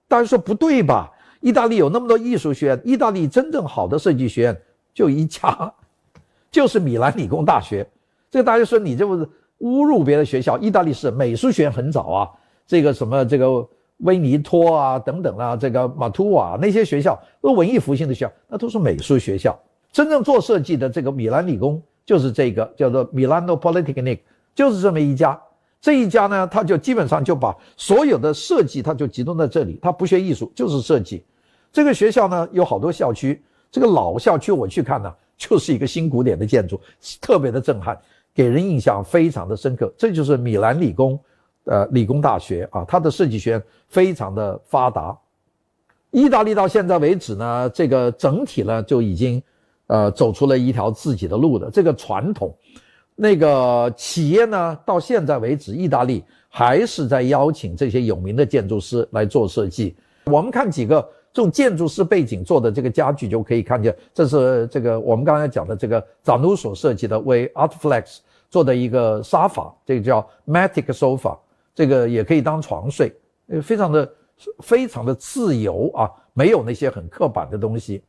[0.09, 1.13] 大家说不对吧？
[1.47, 4.61] 意大利有那么多艺术学院，意大利真正好的设计学院
[4.93, 5.73] 就一家，
[6.51, 7.89] 就是米兰理工大学。
[8.29, 9.25] 这个大家说你这不是
[9.61, 10.59] 侮辱别的学校？
[10.59, 12.29] 意大利是美术学院很早啊，
[12.67, 13.65] 这个什么这个
[13.99, 19.57] 威尼托啊等等啊，这个马图瓦那些学校都文艺复兴的学校，那都是美术学校。
[19.93, 21.81] 真正做设计的这个米兰理工。
[22.05, 24.21] 就是这个叫做 Milano Polytechnic，
[24.55, 25.37] 就是这么一家。
[25.81, 29.77] 这一家呢，他就基本上就把所有的设计，他就集中在这里。
[29.83, 31.25] 他不学艺术，就是设计。
[31.77, 33.39] 这个学校呢，有好多校区。
[33.71, 36.81] 这个老校区我去看呢，就是一个新古典的建筑，
[37.21, 37.95] 特别的震撼，
[38.35, 39.93] 给人印象非常的深刻。
[39.95, 41.21] 这就是米兰理工，
[41.65, 45.15] 呃，理工大学啊，它的设计学院非常的发达。
[46.13, 49.43] 意大利到现在为止呢，这个整体呢就已经。
[49.89, 52.53] 呃，走出了一条自己的路的这个传统，
[53.15, 59.95] 那个企业呢，到现在为止，意大利还是在邀请这些有名的建筑师来做设计。
[60.25, 71.37] 我们看几个这种建筑师背景做的这个家具，就可以看见，这是这个我们刚才讲的这个扎努所设计的为 Artflex 做的一个沙发，这个叫 Matic Sofa，
[71.75, 73.15] 这个也可以当床睡，
[73.49, 74.11] 呃，非常的
[74.61, 78.03] 非常的自由啊，没有那些很刻板的东西。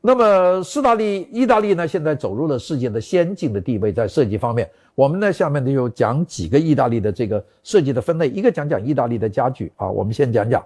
[0.00, 10.64] 那么，斯大利、意大利呢，现在走入了世界的先进的地位，在设计方面，我们呢下面呢就讲几个意大利的这个设计的分类，一个讲讲意大利的家具啊，我们先讲讲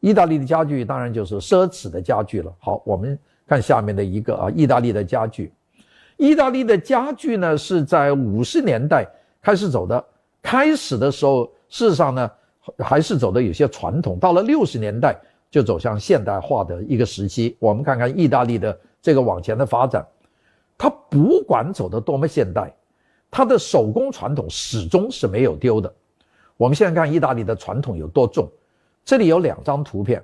[0.00, 2.52] 意大利的家具，当然就是奢侈的家具了。
[2.58, 5.52] 好，我们看下面的一个啊，意大利的家具，
[6.16, 9.06] 意大利的家具呢是在五十年代
[9.40, 10.04] 开始走的，
[10.42, 12.30] 开始的时候事实上呢
[12.78, 15.16] 还是走的有些传统，到了六十年代。
[15.52, 17.56] 就走向现代化的一个时期。
[17.58, 20.06] 我们看看意大利的这个往前的发展，
[20.78, 22.72] 它不管走得多么现代，
[23.32, 25.92] 它的手工传统始终是没有丢的。
[26.56, 28.48] 我们现在看意大利的传统有多重，
[29.04, 30.22] 这里有两张图片，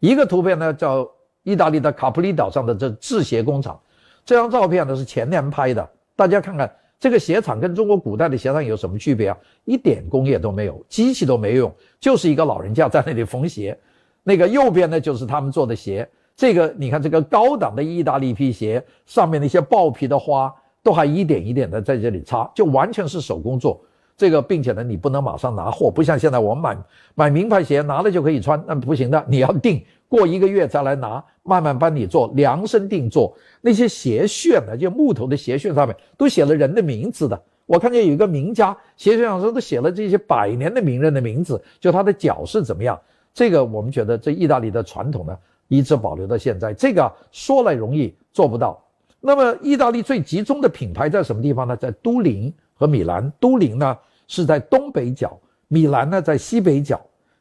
[0.00, 1.08] 一个图片呢叫
[1.42, 3.78] 意大利的卡普里岛上的这制鞋工厂，
[4.24, 9.36] 这张照片呢是前年拍的，大家看看这个鞋厂跟中国古代的鞋厂有什么区别啊？
[9.64, 13.78] 一点工业都没有，机器都没用，就是一个老人家在那里缝鞋。
[14.22, 23.84] 那个右边呢就是他们做的鞋，这个你看这个高档的意大利皮鞋上面那些豹皮的花都还一点一点的在这里插，就完全是手工做。
[24.16, 26.78] 这个，并且呢，你不能马上拿货，不像现在我们买
[27.14, 33.34] 买名牌鞋，拿了就可以穿，那不行的，你要定，过一个月再来拿，慢慢帮你做，量身定做。
[33.60, 37.40] 那些鞋楦呢，就木头的鞋楦上面都写了人的名字的。
[37.66, 43.00] 我看见有一个名家鞋楦上都写了这些百年的名人的名字，就他的脚是怎么样。
[43.32, 45.36] 这个我们觉得这意大利的传统呢，
[45.68, 46.74] 一直保留到现在。
[46.74, 48.78] 这个说来容易，做不到。
[49.20, 51.76] 那么意大利最集中的品牌在什么地方呢？
[51.76, 53.32] 在都灵和米兰。
[53.38, 53.96] 都灵呢？
[54.28, 56.98] 是在东北角，米兰呢在西北角，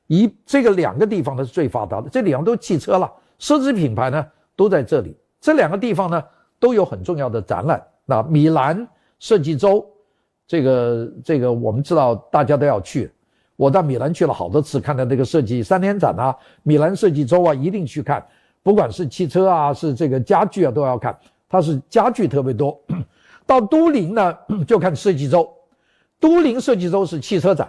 [0.08, 4.26] 一这个两个地方呢是最发达的，这两个都汽车了，奢侈品牌呢
[4.58, 5.16] 都在这里。
[5.40, 6.22] 这两个地方呢
[6.60, 7.82] 都有很重要的展览。
[8.06, 8.86] 那米兰
[9.20, 9.86] 设计周，
[10.46, 13.10] 这个这个我们知道大家都要去。
[13.56, 18.26] 我到米兰去了好多次，看到这个设计三天展啊，米兰设计周啊，一定去看。
[18.64, 21.18] 不管是汽车啊，是这个家具啊，都要看。
[21.48, 22.78] 它是家具特别多。
[23.46, 25.52] 到都灵呢， 就看设计周。
[26.20, 27.68] 都灵设计周是汽车展，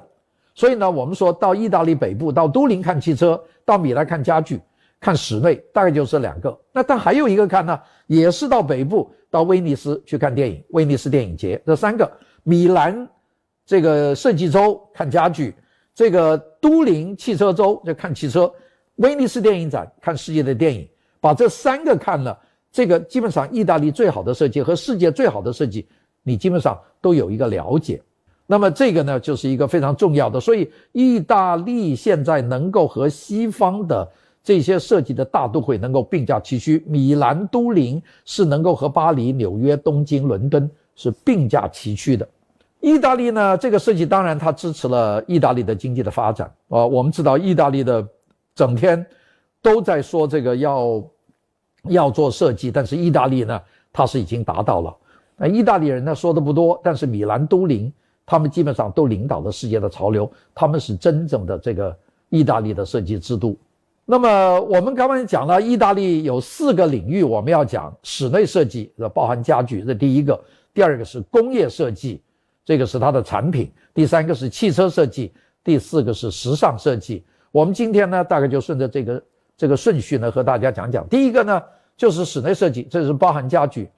[0.54, 4.60] 所以呢，我们说到意大利北部，到都灵看汽车，到米兰看家具，
[5.00, 6.60] 看室内，大概就是两个。
[6.70, 11.58] 那但还有一个看呢，也是到北部，到威尼斯去看电影，威尼斯电影节。
[11.64, 13.08] 这三个，米兰
[13.64, 15.54] 这个设计周看家具，
[15.94, 18.52] 这个都灵汽车周就看汽车，
[18.96, 20.86] 威尼斯电影展看世界的电影。
[21.20, 22.38] 把这三个看了，
[22.72, 25.86] 这个基本上意大利最好的设计和世界最好的设计，
[26.22, 28.00] 你基本上都有一个了解。
[28.46, 30.40] 那么这个呢，就是一个非常重要的。
[30.40, 34.10] 所以，意大利现在能够和西方的
[34.42, 42.26] 这些设计的大都会能够并驾齐驱，米兰、都灵是能够和巴黎、纽约、东京、伦敦是并驾齐驱的。
[42.80, 46.84] 意大利呢，这个设计当然它支持了意大利的经济的发展啊。
[46.84, 48.06] 我们知道，意大利的
[48.54, 49.06] 整天
[49.62, 51.02] 都在说这个要
[51.88, 53.60] 要做设计，但是意大利呢，
[53.92, 54.96] 它是已经达到了。
[55.36, 57.92] 那意大利人呢说的不多，但是米兰、都灵。
[58.24, 61.94] 他们基本上都领导了世界的潮流，他们是真正的这个
[62.28, 63.54] 意大利的设计之都。
[64.04, 70.38] 那么我们刚刚讲了，意大利有四个领域，我们要讲室内设计，包含家具，这第一个；
[70.72, 72.22] 第二个是工业设计，
[72.64, 75.32] 这个是它的产品；第三个是汽车设计；
[75.64, 77.24] 第四个是时尚设计。
[77.50, 79.22] 我们今天呢，大概就顺着这个
[79.62, 81.08] 这个顺序呢，和大家讲讲。
[81.08, 81.62] 第一个呢，
[81.96, 83.88] 就是室内设计，这是包含家具。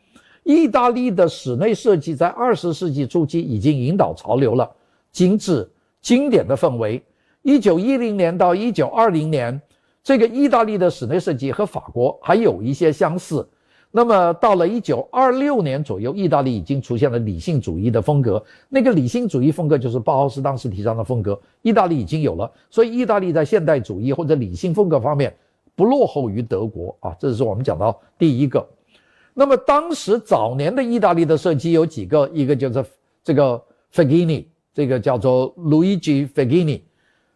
[0.42, 4.70] 意大利的室内设计在二十世纪初期已经引导潮流了，
[5.10, 5.66] 精致、
[6.02, 7.02] 经典的氛围。
[7.40, 9.58] 一九一零年到一九二零年，
[10.02, 13.48] 这个意大利的室内设计和法国还有一些相似。
[13.90, 18.44] 那么到了一九二六年左右，意大利已经出现了理性主义的风格。
[18.68, 22.52] 那个理性主义风格就是包豪斯当时提倡的风格，意大利已经有了。
[22.68, 25.34] 所以意大利在现代主义或者理性风格方面
[25.76, 28.66] 不落后于德国啊，这是我们讲到第一个。
[29.32, 32.84] 那么当时早年的意大利的设计有几个，一个就是
[33.24, 33.60] 这个
[33.92, 36.80] Fagini，这个叫做 Luigi Fagini，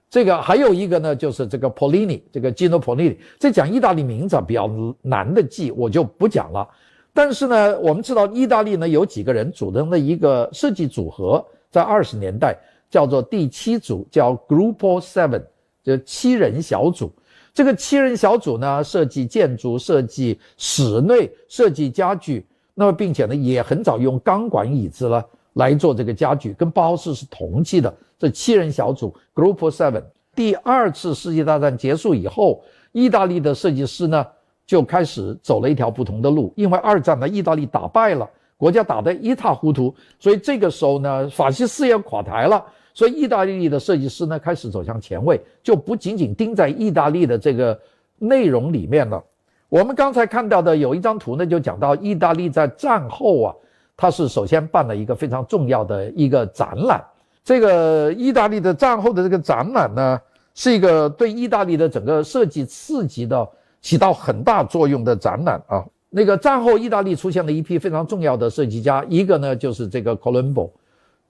[0.09, 3.17] 这个还有一个呢就是这个 Polini，这个 Gino Polini。
[3.39, 4.71] 这讲意大利名字比较
[5.03, 6.69] 难的记，我就不讲了。
[7.13, 12.57] 但是呢，我们知道意大利呢有几个人组成的一个设计组合，在二十年代
[12.89, 15.43] 叫做第七组，叫 Group Seven，
[15.83, 17.13] 就七人小组。
[17.59, 27.93] 这个七人小组呢，设计建筑、设计室内、设计家具，那么并且呢，也很早用钢管椅子了来做这个家具，跟包豪斯是同期的。
[28.17, 30.05] 这七人小组 Group Seven。
[30.37, 34.25] 第二次世界大战结束以后，意大利的设计师呢
[34.65, 42.63] 就开始走了一条不同的路，因为二战呢，意大利打败了，国家打得一塌糊涂，所以这个时候呢，法西斯也垮台了。
[42.93, 47.79] 所以，意大利的设计师呢开始走向前卫，就不仅仅盯在意大利的这个
[48.19, 49.23] 内容里面了。
[49.69, 53.55] 我们刚才看到的有一张图呢，就讲到意大利在战后啊，
[53.97, 57.01] 它是首先办了一个非常重要的一个展览。
[57.45, 60.21] 这个意大利的战后的这个展览呢，
[60.57, 63.49] 是一个对意大利的整个设计刺激的
[63.81, 65.85] 起到很大作用的展览啊。
[66.11, 70.71] 那个战后意大利出现了一批非常重要的设计家，一个呢就是这个 Colombo。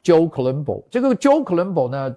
[0.05, 2.17] Joe Colombo，这个 Joe Colombo 呢，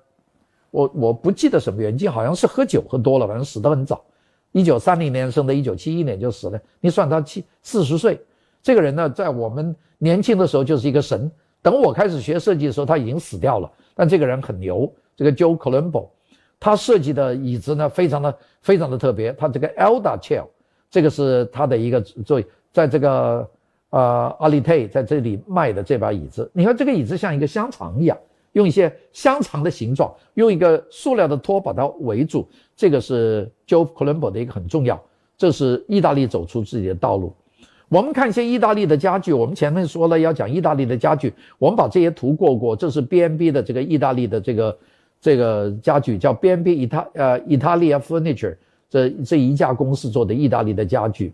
[0.69, 4.05] 我我不记得什么原因，好像是喝酒喝多了，反正死得很早，
[4.51, 6.61] 一九三零年生的，一九七一年就死了。
[6.79, 8.21] 你算他七四十岁，
[8.61, 11.29] 这个人呢，在我们年轻的时候就是一个神。
[11.63, 13.69] 等我开始学设计的时候，他已经死掉了。
[13.95, 16.07] 但这个人很牛，这个 Joe Colombo，
[16.59, 19.33] 他设计的椅子呢，非常的非常的特别。
[19.33, 20.45] 他这个 Elda Chair，
[20.91, 22.39] 这个是他的一个座，
[22.71, 23.49] 在这个
[23.89, 26.51] 呃阿里泰在这里卖的这把椅子。
[26.53, 28.17] 你看这个椅子像一个香肠一样，
[28.51, 32.47] 用一些香肠的形状，用一个塑料的托把它围住。
[32.75, 35.01] 这个是 Joe Colombo 的一个很重要。
[35.37, 37.33] 这是意大利走出自己的道路。
[37.89, 42.75] 我们看一些意大利的家具，我们前面说了要讲意大利的家具，我们把这些图过过。
[42.75, 44.77] 这是 B&B 的这个意大利的这个
[45.19, 48.55] 这个家具，叫 B&B Ita 呃 Italia Furniture，
[48.91, 51.33] 这这一家公司做的意大利的家具。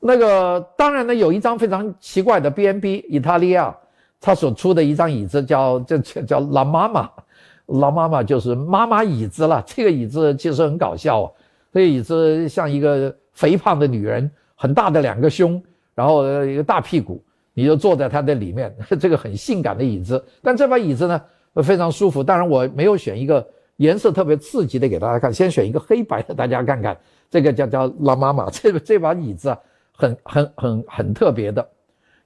[0.00, 3.72] 那个当然呢，有一张非常奇怪的 B&B Italia，
[4.20, 9.64] 他所出的一张椅子叫这叫叫 La Mama，La Mama 就是妈妈椅子了。
[9.66, 11.32] 这个椅子其实很搞笑啊，
[11.72, 14.30] 这个椅子像一个肥胖的女人。
[14.58, 15.62] 很大的两个胸，
[15.94, 20.24] 然后一个大屁股，你就坐在它的里面， 这个很性感的椅子。
[20.40, 21.20] 但这把椅子呢，
[21.62, 22.24] 非常舒服。
[22.24, 23.46] 当然，我没有选一个
[23.76, 26.96] 颜色特别刺激的给大家看，先选一个黑白的，大家看看。
[27.30, 29.58] 这个叫叫拉妈妈， 这这把椅子啊，
[29.92, 31.66] 很很很很特别的。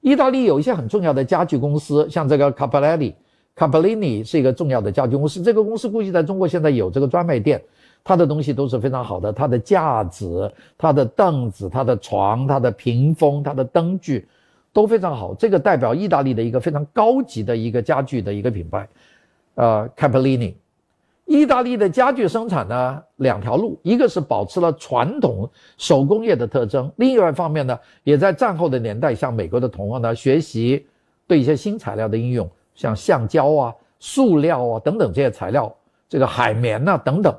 [0.01, 5.43] 意大利有一些很重要的家具公司，像这个 Cappellini，Cappellini 是一个重要的家具公司。
[5.43, 7.63] 这个公司估计在中国现在有这个专卖店。
[8.03, 14.27] 它的东西都是非常好的，它的架子、它的凳子、它的床、它的屏风、它的灯具
[14.73, 15.35] 都非常好。
[15.35, 18.89] 这个代表意大利的一个非常高级的一个家具的一个品牌，
[19.55, 20.55] 呃，Cappellini。
[21.31, 30.85] 意大利的家具生产呢，两条路，一个是保持了传统手工业的特征，另外一方面呢，也在战后的年代向美国的同行呢学习
[31.29, 35.73] 对一些新材料的应用，像橡胶啊、塑料啊等等这些材料，
[36.09, 37.33] 这个海绵呐等等。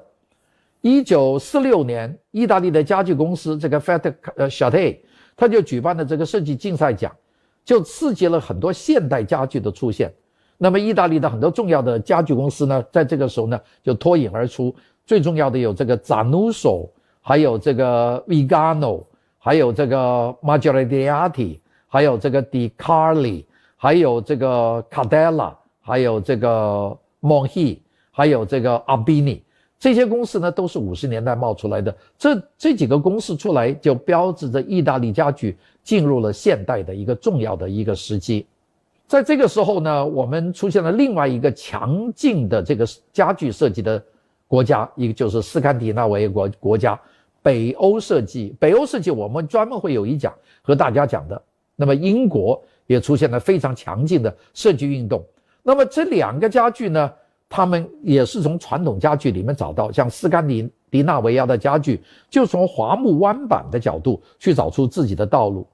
[0.80, 5.00] 一九四六年，意大利的家具公司这个 Fat 呃 c h a t e
[5.36, 7.14] 他就举办了这个设计竞赛奖，
[7.66, 10.10] 就刺激了很多现代家具的出现。
[10.64, 14.74] 那么，意大利的很多重要的家具公司呢，在这个时候呢，就脱颖而出。
[15.08, 16.88] 最重要的有这个 Zanuso，
[17.20, 19.04] 还有这个 Vigano，
[19.40, 19.98] 还有这个
[20.40, 21.58] Magliati，
[21.88, 23.44] 还有这个 Di Carli，
[23.76, 27.80] 还有这个 Cadella，还有这个 Monhi，
[28.12, 29.42] 还有这个 Albini。
[29.80, 31.98] 这些公司呢，都是五十年代冒出来的。
[32.20, 38.46] 这这几个公司出来，就标志着意大利家具进入了现代的一个重要的一个时期。
[39.12, 44.02] 在这个时候呢，我们出现了另外一个强劲的这个家具设计的
[44.48, 46.98] 国家，一个就是斯堪的纳维国国家，
[47.44, 48.56] 北欧设计。
[48.58, 51.42] 北欧设计我们专门会有一讲和大家讲的。
[51.76, 55.22] 那么英国也出现了非常强劲的设计运动。
[55.62, 57.12] 那么这两个家具呢？
[57.50, 65.68] 他们也是从传统家具里面找到，像斯堪的迪纳维亚的家具，就从华木弯板的角度去找出自己的道路。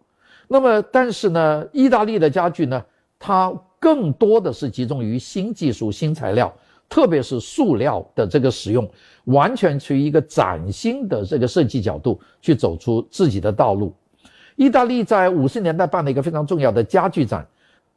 [0.47, 2.83] 那么，但是呢，意大利的家具呢，
[3.19, 6.53] 它更多的是集中于新技术、新材料，
[6.89, 8.89] 特别是塑料的这个使用，
[9.25, 13.93] 完全处于一个崭新的这个设计角度去走出自己的道路。
[14.55, 17.47] 意大利在五十年代办了一个非常重要的家具展。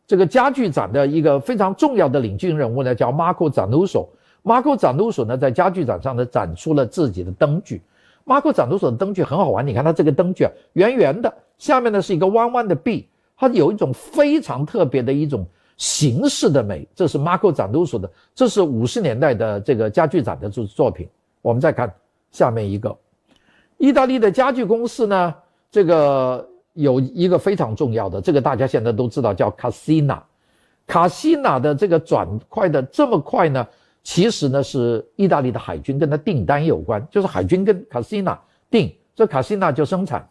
[0.06, 4.04] 这个家具展的一个非常重要的领军人物呢，叫 Marco Zanussi。
[4.42, 7.80] Marco Zanussi 呢，在家具展上呢，展出了自己的灯具。
[8.26, 13.08] Marco Zanussi 的灯具很好玩，你看它这个灯具啊，圆圆的，下面呢是一个弯弯的臂，
[13.40, 15.46] 它有一种非常特别的一种
[15.78, 16.86] 形式的美。
[16.94, 21.08] 这是 Marco 展都说的，这是五十年代的这个家具展的作作品。
[21.40, 21.90] 我们再看
[22.30, 22.94] 下面一个，
[23.78, 25.34] 意大利的家具公司呢，
[25.70, 26.46] 这个。
[26.74, 30.22] 有一个非常重要的，这个大家现在都知道，叫卡西纳。
[30.86, 33.66] 卡西纳的这个转快的这么快呢？
[34.04, 40.26] 其实呢是意大利的海军跟他订单有关，就是海军跟卡西纳订，这卡西纳就生产。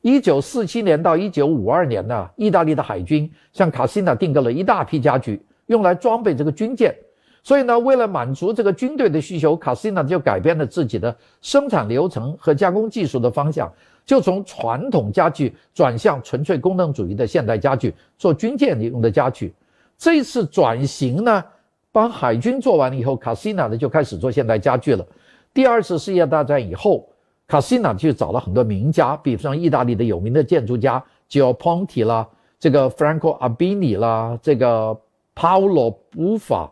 [0.00, 6.94] 一九四七年到一九五二年呢，意大利的海军向卡西纳订购了一大批家具，用来装备这个军舰。
[7.42, 13.72] 所以呢，为了满足这个军队的需求，卡西纳就改变了自己的生产流程和加工技术的方向。
[14.04, 19.54] 就从传统家具转向纯粹功能主义的现代家具，做军舰用的家具。
[19.98, 21.44] 这次转型呢，
[21.92, 25.06] 帮海军做完了以后，卡西纳呢就开始做现代家具了。
[25.52, 27.06] 第二次世界大战以后，
[27.48, 32.28] 卡西纳就找了很多名家，比如像意大利的有名的建筑家 Gio Ponti 啦，
[32.60, 34.94] 这个 Franco Abini 啦，这个
[35.34, 36.68] Paolo Buffa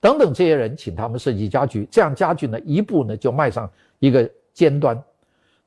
[0.00, 3.70] 等等这些人，请他们设计家具，这样家具呢一步呢就迈上
[4.00, 5.00] 一个尖端。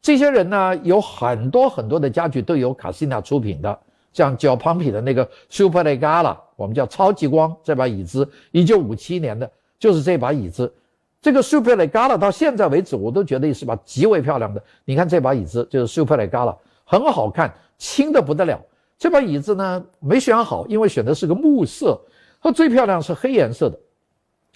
[0.01, 3.80] 这些人呢，有很多很多的家具都由卡西纳出品的，
[4.12, 9.49] 像 Jo Ponti 的那个 Super Legala，我们叫超级光这把椅子，一九五七年的，
[9.80, 10.74] 就是这把椅子。
[11.22, 14.63] 这个 Super Legala 到现在为止，我都觉得是把极为漂亮的。
[14.86, 16.55] 你看这把椅子就是 Super Legala，
[16.86, 18.59] 很好看，轻的不得了。
[18.97, 21.99] 这把椅子呢没选好，因为选的是个木色，
[22.41, 23.78] 它最漂亮是黑颜色的。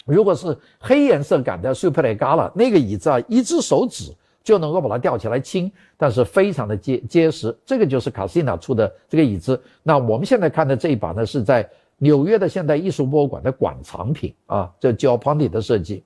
[0.06, 7.54] 如果是黑颜色感的 Super Legala 那个椅子啊，一只手指就能够把它吊起来轻，但是非常的结结实。
[7.64, 9.58] 这个就是卡西娜出的这个椅子。
[9.82, 11.66] 那我们现在看的这一把呢，是在
[11.98, 16.02] 纽约的现代艺术博物馆的馆藏品啊，这 Jo Ponti 的设计。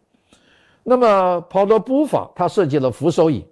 [0.88, 3.44] 那么 Paul Buffa 他设计了扶手椅。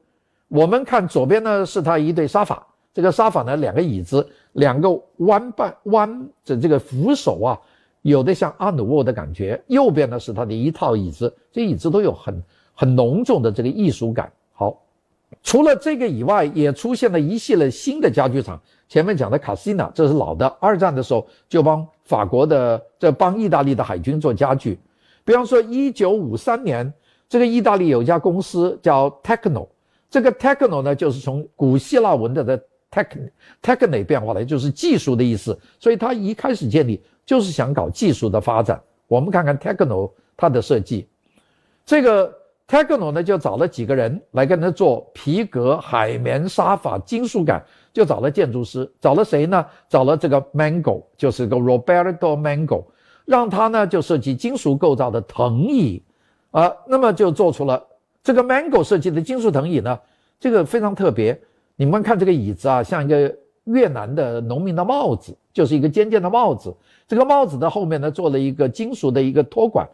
[0.48, 2.66] 我们看左边呢，是他一对沙发。
[2.94, 7.60] 这个沙发呢，两个椅子，两个弯半弯的这个扶手啊，
[8.00, 9.62] 有的像阿努沃的感觉。
[9.66, 12.42] 右边呢是它的一套椅子，这椅子都有很
[12.74, 14.32] 很浓重的这个艺术感。
[14.54, 14.80] 好，
[15.42, 18.58] 除了这个以外，也出现了一系列新的家具厂。
[18.88, 24.78] 前面讲的卡西娜，这是老的，二战的时候就帮法国的这帮意大利的海军做家具。
[25.22, 26.90] 比方说，一九五三年，
[27.28, 29.68] 这个意大利有一家公司叫 Techno，
[30.10, 32.62] 这个 Techno 呢，就是从古希腊文的的。
[32.88, 38.80] techn，techn 变化来就是技术的意思，所以它一开始建立就是想搞技术的发展。
[39.06, 41.06] 我们看看 techno 它的设计，
[41.84, 42.32] 这个
[42.66, 47.62] techno 呢就找了几个人来跟他做皮革、海绵、沙发、金属感，
[47.92, 49.66] 就找了建筑师，找了谁呢？
[49.90, 52.84] 找了这个 Mango，就是个 Roberto Mango，
[53.26, 56.02] 让他呢就设计金属构造的藤椅，
[56.56, 57.86] 啊，那么就做出了
[58.24, 60.00] 这个 Mango 设计的金属藤椅呢，
[60.40, 61.38] 这个非常特别。
[61.76, 66.74] 你们看这个椅子啊，像一个越南的农民的帽子，就是一个尖尖的帽子。
[67.06, 69.86] 这个帽子的后面呢，做了一个金属的一个托管，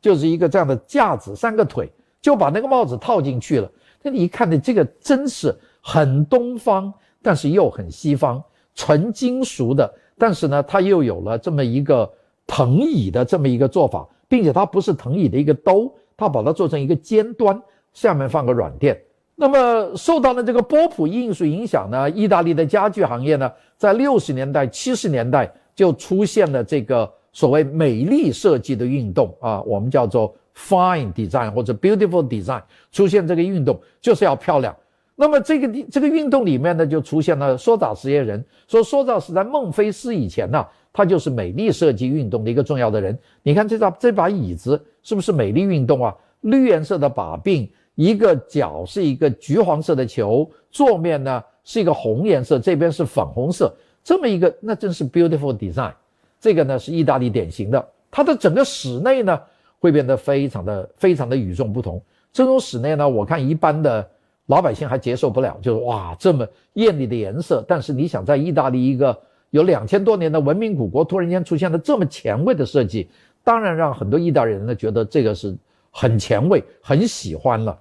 [0.00, 1.88] 就是一个这样的架子，三个腿
[2.20, 3.70] 就把那个帽子套进去了。
[4.02, 6.92] 那你一看呢，这个真是很东方，
[7.22, 8.42] 但是又很西方，
[8.74, 9.88] 纯金属的，
[10.18, 12.10] 但是呢，它又有了这么一个
[12.44, 17.58] 藤椅的这么一个做法，并且它不是藤椅的一个兜，它把它做成一个尖端，
[17.94, 19.00] 下面放个软垫。
[19.36, 32.60] 那么受到了这个波普艺术影响呢，意大利的家具行业呢，在六十年代、七十年代就出现了这个所谓美丽设计的运动啊，我们叫做 fine design 或者 beautiful design，
[32.90, 34.74] 出现这个运动就是要漂亮。
[35.14, 40.66] 那么这个这个运动里面呢，就出现了梭扎实业人，说梭扎是在孟菲斯以前呢，
[40.98, 43.16] 他就是美丽设计运动的一个重要的人。
[43.44, 46.12] 你看这张这把椅子是不是美丽运动啊？
[46.40, 47.70] 绿颜色的把柄。
[47.94, 53.72] 一个角是一个橘黄色的球，座面呢是一个红颜色，这边是粉红色，
[54.02, 55.92] 这么一个那真是 beautiful design。
[56.40, 59.40] 这个呢是意大利典型的，它的整个室内呢
[59.78, 62.02] 会变得非常的非常的与众不同。
[62.32, 64.08] 这种室内呢，我看一般的
[64.46, 67.64] 老百姓还接受不了，就是哇这么艳丽的颜色。
[67.68, 69.16] 但是你想在意大利一个
[69.50, 73.08] 有两千多年的文明古国，突然间出现了这么前卫的设计，
[73.42, 75.56] 当然让很多意大利人呢觉得这个是
[75.90, 77.78] 很前卫，很喜欢了。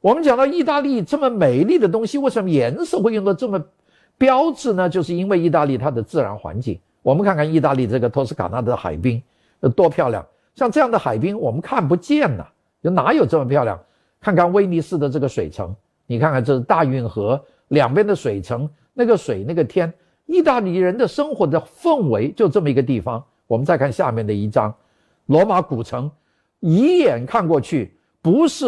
[0.00, 3.62] 我们讲到意大利这么美丽的东西，为什么颜色会用的这么
[4.16, 4.88] 标志呢？
[4.88, 6.78] 就是因为意大利它的自然环境。
[7.02, 9.22] 我们看看意大利这个托斯卡纳的海滨，
[9.60, 10.24] 有多漂亮！
[10.54, 12.46] 像这样的海滨，我们看不见呐，
[12.82, 13.80] 有哪有这么漂亮？
[14.20, 15.74] 看看威尼斯的这个水城，
[16.06, 19.92] 你看看这是大运河两边的水城，那个水那个天，
[20.28, 23.20] 意大利人的生活的氛围就这么一个地方。
[23.48, 24.72] 我们再看下面的一张，
[25.26, 26.08] 罗马古城，
[26.60, 28.64] 一眼看过去不是。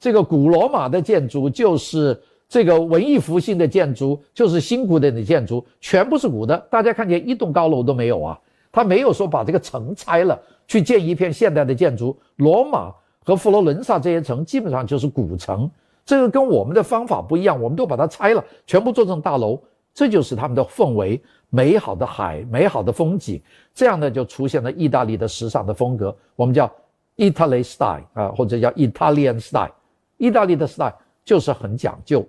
[0.00, 2.16] 这个古罗马的建筑就是
[2.48, 6.56] 这个文艺复兴的建筑，就是新古典的建筑，全部是古的。
[6.70, 8.38] 大家看见一栋高楼都没有啊？
[8.70, 12.16] 他没有说把这个城拆了去建一片现代的建筑。
[12.36, 12.94] 罗马
[13.24, 15.68] 和佛罗伦萨这些城基本上就是古城，
[16.06, 19.60] 这个跟我们的方法不一样，我们都把它拆了，全部做成大楼。
[19.98, 21.20] 这就是他们的氛围，
[21.50, 23.42] 美好的海，美好的风景，
[23.74, 26.72] 这样呢就出现了意大利的时尚的风格，我们叫
[27.16, 29.72] Italy style 啊，或者叫 Italian style。
[30.16, 30.94] 意大利的 style
[31.24, 32.24] 就是很讲究，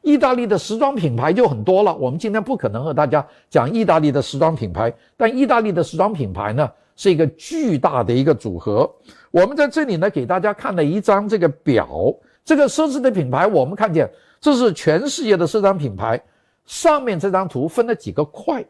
[0.00, 1.94] 意大利的时装品牌就很多了。
[1.94, 6.66] 我们今天不可能和大家讲意大利的时装品牌，但意大利的时装品牌呢
[6.96, 8.90] 是一个巨大的一个组合。
[9.30, 11.86] 我们在这里呢给大家看了一张这个表，
[12.42, 16.18] 这个奢侈的品牌，我们看见这是全世界的奢侈品牌。
[16.66, 18.64] 上面这张图分了几个块，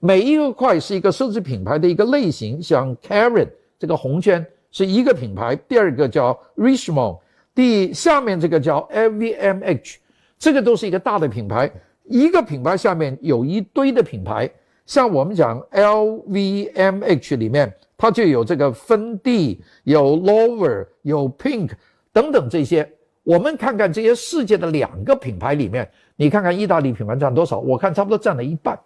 [0.00, 7.18] 每一个块是一个奢侈品牌的一个类型，像 Karen 这个红圈是一个品牌，第二个叫 Richemont。
[7.54, 9.96] 第下面这个叫 LVMH，
[10.38, 11.70] 这个都是一个大的品牌，
[12.04, 14.50] 一个品牌下面有一堆的品牌，
[14.84, 21.70] 像我们讲 LVMH 里面，它就有这个芬迪、有 Loewe、有 Pink
[22.12, 22.90] 等等这些。
[23.26, 27.58] 我们看看这些世界的两个品牌里面，你看看意大利品牌占多少？
[27.58, 28.78] 我看差不多占了一半，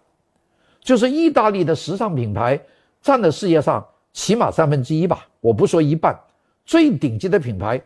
[0.79, 2.59] 就是意大利的时尚品牌
[3.03, 6.19] 占了世界上起码三分之一吧，我不说一半，
[6.65, 7.79] 最顶级的品牌。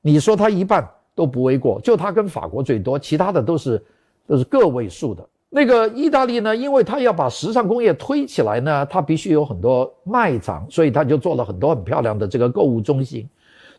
[0.00, 3.84] 你说它一半都不为过，就它跟法国最多，其他的都是
[4.26, 5.28] 都是个位数的。
[5.50, 13.28] 那个意大利呢，因为它要把时尚工业推起来呢，它必须有很多卖场，所以它就做了很多很漂亮的这个购物中心。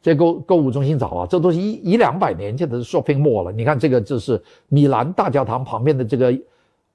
[0.02, 3.52] 这购购物中心早啊，这都是一一两百年前的 shopping mall 了。
[3.52, 6.34] 你看这个，就是米兰大教堂旁边的这个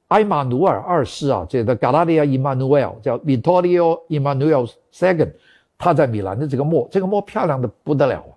[0.09, 5.33] 埃马努尔二世啊，这个 Galadia Emanuel 叫 Vittorio Emanuel II，
[5.77, 8.33] 他在米兰的这个 mall，这个 mall 漂亮的不得了啊，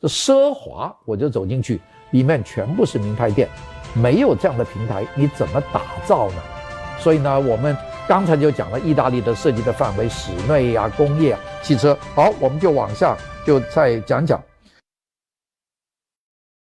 [0.00, 1.80] 这奢华，我就走进去，
[2.10, 3.48] 里面全部是名牌店。
[3.92, 6.36] 没有这样的平台，你怎么打造呢？
[6.98, 7.76] 所以呢，我们
[8.10, 11.96] 刚才就讲了意大利的设计的范围，室内啊、工业、啊、汽车。
[12.12, 14.42] 好，我们就往下就再讲讲。